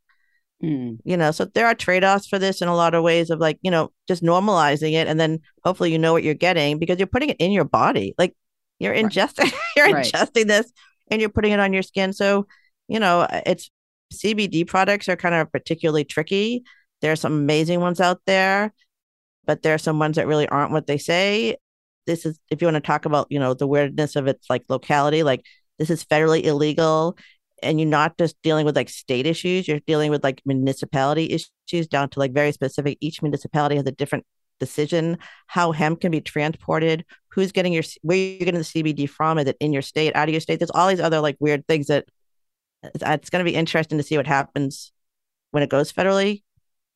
Mm. 0.63 0.99
You 1.05 1.17
know, 1.17 1.33
so 1.33 1.45
there 1.45 1.67
are 1.67 1.75
trade 1.75 2.05
offs 2.05 2.29
for 2.29 2.39
this 2.39 2.63
in 2.63 2.69
a 2.69 2.77
lot 2.77 2.95
of 2.95 3.03
ways 3.03 3.31
of 3.31 3.41
like, 3.41 3.59
you 3.63 3.71
know, 3.71 3.91
just 4.07 4.23
normalizing 4.23 4.93
it. 4.93 5.09
And 5.09 5.19
then 5.19 5.41
hopefully 5.65 5.91
you 5.91 5.99
know 5.99 6.13
what 6.13 6.23
you're 6.23 6.35
getting 6.35 6.79
because 6.79 6.99
you're 6.99 7.07
putting 7.07 7.31
it 7.31 7.39
in 7.39 7.51
your 7.51 7.65
body. 7.65 8.15
Like 8.17 8.37
you're 8.79 8.95
ingesting, 8.95 9.45
right. 9.45 9.55
you're 9.77 9.93
right. 9.93 10.07
ingesting 10.07 10.47
this 10.47 10.73
and 11.11 11.21
you're 11.21 11.31
putting 11.31 11.53
it 11.53 11.61
on 11.61 11.73
your 11.73 11.83
skin. 11.83 12.13
So, 12.13 12.47
you 12.93 13.01
know, 13.01 13.21
uh, 13.21 13.41
it's 13.47 13.71
CBD 14.13 14.67
products 14.67 15.09
are 15.09 15.17
kind 15.17 15.35
of 15.35 15.51
particularly 15.51 16.05
tricky. 16.05 16.65
There 17.01 17.13
are 17.13 17.17
some 17.17 17.33
amazing 17.33 17.81
ones 17.81 18.01
out 18.01 18.21
there, 18.27 18.73
but 19.47 19.63
there 19.63 19.75
are 19.75 19.79
some 19.79 19.99
ones 19.99 20.17
that 20.17 20.27
really 20.27 20.47
aren't 20.49 20.73
what 20.73 20.87
they 20.87 20.99
say. 20.99 21.57
This 22.07 22.27
is, 22.27 22.39
if 22.51 22.61
you 22.61 22.67
want 22.67 22.77
to 22.77 22.81
talk 22.81 23.05
about, 23.07 23.29
you 23.31 23.39
know, 23.39 23.55
the 23.55 23.67
weirdness 23.67 24.17
of 24.17 24.27
its 24.27 24.51
like 24.51 24.65
locality, 24.69 25.23
like 25.23 25.45
this 25.79 25.91
is 25.91 26.05
federally 26.05 26.45
illegal 26.45 27.17
and 27.63 27.81
you're 27.81 27.89
not 27.89 28.19
just 28.19 28.37
dealing 28.43 28.67
with 28.67 28.77
like 28.77 28.89
state 28.89 29.27
issues 29.27 29.69
you're 29.69 29.81
dealing 29.87 30.11
with 30.11 30.25
like 30.25 30.43
municipality 30.45 31.31
issues 31.31 31.87
down 31.87 32.09
to 32.09 32.19
like 32.19 32.33
very 32.33 32.53
specific 32.53 32.99
each 33.01 33.23
municipality 33.23 33.77
has 33.77 33.87
a 33.87 33.93
different 33.93 34.25
decision 34.59 35.17
how 35.47 35.73
hemp 35.73 36.01
can 36.01 36.11
be 36.11 36.21
transported 36.21 37.05
who's 37.29 37.53
getting 37.53 37.73
your 37.73 37.83
where 38.03 38.17
you're 38.17 38.39
getting 38.41 38.55
the 38.55 38.61
cbd 38.61 39.09
from 39.09 39.39
is 39.39 39.47
it 39.47 39.57
in 39.61 39.73
your 39.73 39.83
state 39.83 40.15
out 40.15 40.29
of 40.29 40.33
your 40.33 40.41
state 40.41 40.59
there's 40.59 40.71
all 40.71 40.89
these 40.89 41.01
other 41.01 41.21
like 41.21 41.37
weird 41.41 41.67
things 41.67 41.87
that 41.87 42.05
it's 42.83 43.31
going 43.31 43.45
to 43.45 43.51
be 43.51 43.57
interesting 43.57 43.99
to 43.99 44.05
see 44.05 44.17
what 44.17 44.27
happens 44.27 44.93
when 45.51 45.63
it 45.63 45.71
goes 45.71 45.93
federally 45.93 46.43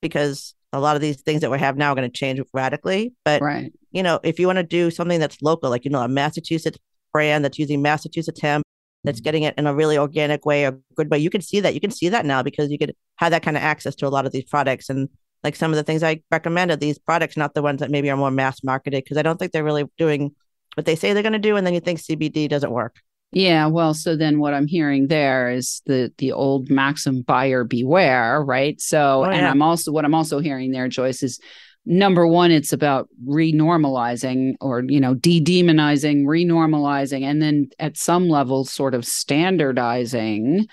because 0.03 0.55
a 0.72 0.81
lot 0.81 0.96
of 0.96 1.03
these 1.03 1.22
things 1.22 1.40
that 1.40 1.51
we 1.51 1.59
have 1.59 1.77
now 1.77 1.92
are 1.92 1.94
going 1.94 2.11
to 2.11 2.18
change 2.18 2.40
radically 2.53 3.14
but 3.25 3.40
right. 3.40 3.72
you 3.92 4.03
know 4.03 4.20
if 4.22 4.38
you 4.38 4.46
want 4.46 4.57
to 4.57 4.62
do 4.62 4.90
something 4.90 5.20
that's 5.20 5.40
local 5.42 5.70
like 5.70 5.85
you 5.85 5.90
know 5.90 6.03
a 6.03 6.09
massachusetts 6.09 6.79
brand 7.12 7.44
that's 7.44 7.59
using 7.59 7.83
massachusetts 7.83 8.40
hemp 8.40 8.64
that's 9.07 9.18
mm-hmm. 9.18 9.25
getting 9.25 9.42
it 9.44 9.55
in 9.57 9.66
a 9.66 9.75
really 9.75 9.96
organic 9.96 10.44
way 10.44 10.66
or 10.66 10.79
good 10.94 11.11
way. 11.11 11.18
You 11.18 11.31
can 11.31 11.40
see 11.40 11.61
that. 11.61 11.75
You 11.75 11.81
can 11.81 11.90
see 11.90 12.09
that 12.09 12.27
now 12.27 12.42
because 12.42 12.70
you 12.70 12.79
could 12.79 12.94
have 13.16 13.31
that 13.31 13.42
kind 13.42 13.57
of 13.57 13.62
access 13.62 13.94
to 13.96 14.07
a 14.07 14.11
lot 14.11 14.27
of 14.27 14.33
these 14.33 14.44
products. 14.44 14.90
And 14.90 15.09
like 15.44 15.57
some 15.57 15.70
of 15.70 15.77
the 15.77 15.83
things 15.83 16.03
I 16.03 16.22
recommended, 16.31 16.81
these 16.81 16.99
products, 16.99 17.37
not 17.37 17.55
the 17.55 17.62
ones 17.62 17.81
that 17.81 17.90
maybe 17.90 18.11
are 18.11 18.16
more 18.16 18.31
mass 18.31 18.62
marketed, 18.62 19.05
because 19.05 19.16
I 19.16 19.22
don't 19.22 19.38
think 19.38 19.53
they're 19.53 19.64
really 19.64 19.85
doing 19.96 20.35
what 20.75 20.87
they 20.87 20.96
say 20.96 21.12
they're 21.12 21.22
going 21.22 21.33
to 21.33 21.38
do. 21.38 21.57
And 21.57 21.66
then 21.66 21.75
you 21.75 21.81
think 21.81 22.01
CBD 22.01 22.49
doesn't 22.49 22.70
work. 22.70 22.96
Yeah, 23.33 23.67
well, 23.67 23.93
so 23.93 24.17
then 24.17 24.39
what 24.39 24.55
I'm 24.55 24.67
hearing 24.67 25.09
there 25.09 25.51
is 25.51 25.83
the 25.85 26.12
the 26.19 26.33
old 26.33 26.71
maxim 26.71 27.23
buyer 27.23 27.65
beware, 27.65 28.43
right? 28.43 28.81
So, 28.81 29.25
oh, 29.25 29.31
yeah. 29.31 29.37
and 29.37 29.47
I'm 29.47 29.62
also 29.62 29.93
what 29.93 30.05
I'm 30.05 30.15
also 30.15 30.39
hearing 30.39 30.71
there, 30.71 30.89
Joyce, 30.89 31.23
is 31.23 31.41
number 31.87 32.27
one 32.27 32.51
it's 32.51 32.73
about 32.73 33.09
renormalizing 33.27 34.55
or 34.61 34.83
you 34.89 34.99
know 34.99 35.15
de-demonizing 35.15 36.25
renormalizing 36.25 37.23
and 37.23 37.41
then 37.41 37.69
at 37.79 37.97
some 37.97 38.29
level 38.29 38.65
sort 38.65 38.93
of 38.93 39.05
standardizing 39.05 40.67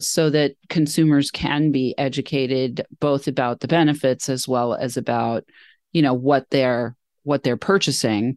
so 0.00 0.28
that 0.28 0.52
consumers 0.68 1.30
can 1.30 1.72
be 1.72 1.94
educated 1.96 2.86
both 3.00 3.26
about 3.26 3.60
the 3.60 3.68
benefits 3.68 4.28
as 4.28 4.46
well 4.46 4.74
as 4.74 4.98
about 4.98 5.44
you 5.92 6.02
know 6.02 6.12
what 6.12 6.48
they're 6.50 6.94
what 7.22 7.42
they're 7.42 7.56
purchasing 7.56 8.36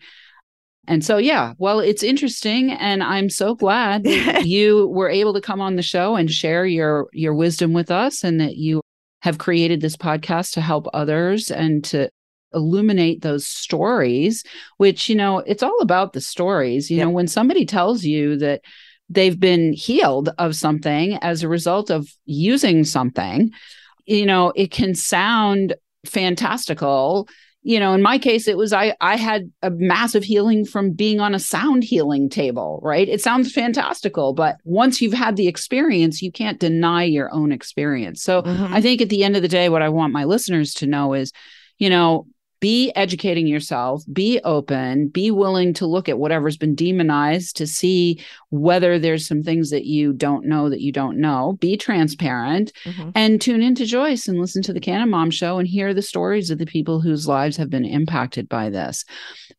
and 0.88 1.06
so 1.06 1.18
yeah 1.18 1.54
well 1.58 1.80
it's 1.80 2.04
interesting 2.04 2.72
and 2.72 3.04
i'm 3.04 3.30
so 3.30 3.56
glad 3.56 4.04
that 4.04 4.46
you 4.46 4.88
were 4.88 5.10
able 5.10 5.34
to 5.34 5.42
come 5.42 5.62
on 5.62 5.76
the 5.76 5.82
show 5.82 6.16
and 6.16 6.32
share 6.32 6.66
your 6.66 7.08
your 7.14 7.34
wisdom 7.34 7.74
with 7.74 7.92
us 7.92 8.24
and 8.24 8.40
that 8.40 8.58
you 8.58 8.82
have 9.22 9.38
created 9.38 9.82
this 9.82 9.96
podcast 9.96 10.54
to 10.54 10.62
help 10.62 10.88
others 10.94 11.52
and 11.52 11.84
to 11.84 12.10
illuminate 12.54 13.22
those 13.22 13.48
stories, 13.48 14.44
which, 14.78 15.10
you 15.10 15.16
know, 15.16 15.40
it's 15.40 15.64
all 15.64 15.80
about 15.82 16.14
the 16.14 16.22
stories. 16.22 16.90
You 16.90 16.98
yep. 16.98 17.06
know, 17.06 17.12
when 17.12 17.28
somebody 17.28 17.66
tells 17.66 18.04
you 18.04 18.38
that 18.38 18.62
they've 19.10 19.40
been 19.40 19.74
healed 19.74 20.30
of 20.38 20.56
something 20.56 21.18
as 21.22 21.44
a 21.44 21.50
result 21.50 21.90
of 21.90 22.10
using 22.26 22.84
something, 22.84 23.52
you 24.06 24.26
know, 24.26 24.52
it 24.56 24.72
can 24.72 24.96
sound 24.96 25.76
fantastical 26.06 27.28
you 27.64 27.80
know 27.80 27.94
in 27.94 28.02
my 28.02 28.18
case 28.18 28.48
it 28.48 28.58
was 28.58 28.74
i 28.74 28.96
i 29.02 29.16
had 29.16 29.52
a 29.62 29.70
massive 29.70 30.24
healing 30.24 30.66
from 30.66 30.92
being 30.92 31.20
on 31.20 31.36
a 31.36 31.40
sound 31.40 31.84
healing 31.84 32.30
table 32.30 32.80
right 32.84 33.08
it 33.08 33.22
sounds 33.22 33.52
fantastical 33.52 34.34
but 34.34 34.58
once 34.64 35.02
you've 35.02 35.14
had 35.14 35.36
the 35.36 35.48
experience 35.48 36.22
you 36.22 36.32
can't 36.32 36.60
deny 36.60 37.04
your 37.04 37.32
own 37.34 37.52
experience 37.52 38.22
so 38.24 38.42
mm-hmm. 38.42 38.74
i 38.74 38.82
think 38.82 39.02
at 39.02 39.10
the 39.10 39.24
end 39.24 39.36
of 39.36 39.42
the 39.42 39.48
day 39.48 39.70
what 39.70 39.82
i 39.82 39.90
want 39.90 40.14
my 40.14 40.24
listeners 40.24 40.74
to 40.74 40.88
know 40.88 41.14
is 41.14 41.32
you 41.78 41.90
know 41.90 42.26
be 42.62 42.92
educating 42.96 43.48
yourself, 43.48 44.04
be 44.14 44.40
open, 44.44 45.08
be 45.08 45.32
willing 45.32 45.74
to 45.74 45.88
look 45.88 46.08
at 46.08 46.20
whatever's 46.20 46.58
been 46.58 46.76
demonized 46.76 47.58
to 47.58 47.66
see 47.66 48.24
whether 48.52 49.00
there's 49.00 49.28
some 49.28 49.42
things 49.42 49.72
that 49.72 49.86
you 49.86 50.14
don't 50.14 50.46
know 50.46 50.70
that 50.70 50.80
you 50.80 50.92
don't 50.92 51.18
know. 51.18 51.58
Be 51.60 51.76
transparent 51.76 52.72
mm-hmm. 52.86 53.10
and 53.16 53.42
tune 53.42 53.64
into 53.64 53.86
Joyce 53.86 54.28
and 54.28 54.40
listen 54.40 54.62
to 54.62 54.74
the 54.74 54.80
Canna 54.80 55.08
Mom 55.08 55.32
show 55.32 55.58
and 55.58 55.68
hear 55.68 55.94
the 55.94 56.04
stories 56.04 56.52
of 56.52 56.60
the 56.60 56.66
people 56.68 57.02
whose 57.02 57.28
lives 57.28 57.58
have 57.58 57.72
been 57.72 57.84
impacted 57.84 58.48
by 58.48 58.70
this. 58.70 59.06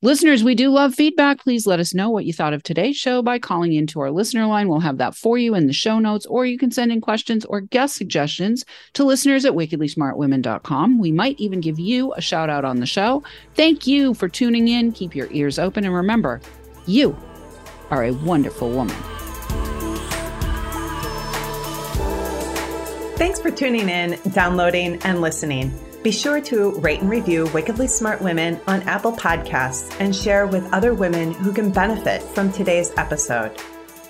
Listeners, 0.01 0.45
we 0.45 0.55
do 0.55 0.71
love 0.71 0.95
feedback. 0.95 1.41
Please 1.41 1.67
let 1.67 1.81
us 1.81 1.95
know 1.95 2.09
what 2.09 2.25
you 2.25 2.33
thought 2.33 2.53
of 2.53 2.63
today's 2.63 2.97
show 2.97 3.21
by 3.21 3.39
calling 3.39 3.73
into 3.73 4.01
our 4.01 4.11
listener 4.11 4.47
line. 4.47 4.69
We'll 4.69 4.81
have 4.81 4.99
that 4.99 5.17
for 5.17 5.39
you 5.39 5.55
in 5.55 5.67
the 5.67 5.73
show 5.73 5.99
notes, 5.99 6.27
or 6.27 6.47
you 6.47 6.59
can 6.59 6.71
send 6.71 6.93
in 6.93 7.01
questions 7.01 7.45
or 7.47 7.61
guest 7.61 7.97
suggestions 7.97 8.65
to 8.95 9.05
listeners 9.05 9.45
at 9.45 9.53
wickedlysmartwomen.com. 9.53 10.99
We 11.01 11.13
might 11.13 11.41
even 11.41 11.61
give 11.61 11.81
you 11.81 12.13
a 12.15 12.21
shout 12.21 12.49
out 12.49 12.65
on 12.65 12.79
the 12.79 12.87
show. 12.93 13.23
Thank 13.55 13.87
you 13.87 14.15
for 14.15 14.29
tuning 14.29 14.69
in. 14.69 14.93
Keep 14.93 15.17
your 15.17 15.29
ears 15.33 15.59
open. 15.59 15.85
And 15.85 15.95
remember, 15.95 16.41
you 16.87 17.17
are 17.91 18.05
a 18.05 18.13
wonderful 18.13 18.71
woman. 18.71 18.97
Thanks 23.17 23.41
for 23.41 23.51
tuning 23.51 23.89
in, 23.89 24.19
downloading, 24.33 25.01
and 25.05 25.21
listening. 25.21 25.73
Be 26.03 26.11
sure 26.11 26.41
to 26.41 26.73
rate 26.81 27.01
and 27.01 27.09
review 27.09 27.49
Wickedly 27.55 27.87
Smart 27.87 28.21
Women 28.21 28.61
on 28.67 28.83
Apple 28.83 29.13
Podcasts 29.13 29.95
and 30.01 30.15
share 30.15 30.49
with 30.49 30.65
other 30.73 30.95
women 30.95 31.33
who 31.33 31.53
can 31.53 31.71
benefit 31.71 32.21
from 32.21 32.51
today's 32.51 32.91
episode. 32.97 33.57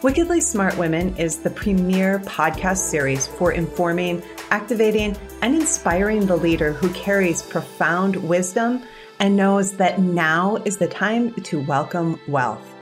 Wickedly 0.03 0.41
Smart 0.41 0.79
Women 0.79 1.15
is 1.17 1.39
the 1.39 1.51
premier 1.51 2.21
podcast 2.21 2.79
series 2.79 3.27
for 3.27 3.53
informing, 3.53 4.23
activating, 4.53 5.17
and 5.41 5.57
inspiring 5.57 6.27
the 6.27 6.37
leader 6.37 6.73
who 6.73 6.89
carries 6.91 7.43
profound 7.43 8.15
wisdom 8.17 8.85
and 9.19 9.37
knows 9.37 9.77
that 9.79 9.99
now 9.99 10.57
is 10.65 10.77
the 10.77 10.87
time 10.87 11.33
to 11.43 11.61
welcome 11.63 12.21
wealth. 12.29 12.73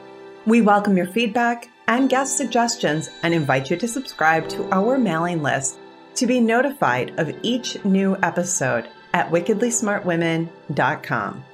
We 0.45 0.61
welcome 0.61 0.97
your 0.97 1.07
feedback 1.07 1.71
and 1.87 2.11
guest 2.11 2.37
suggestions 2.37 3.09
and 3.23 3.33
invite 3.33 3.71
you 3.71 3.77
to 3.77 3.87
subscribe 3.89 4.49
to 4.51 4.71
our 4.73 4.99
mailing 4.99 5.43
list 5.43 5.79
to 6.17 6.27
be 6.27 6.41
notified 6.41 7.19
of 7.19 7.33
each 7.43 7.83
new 7.85 8.17
episode 8.23 8.89
at 9.15 9.31
wickedlysmartwomen.com. 9.31 11.45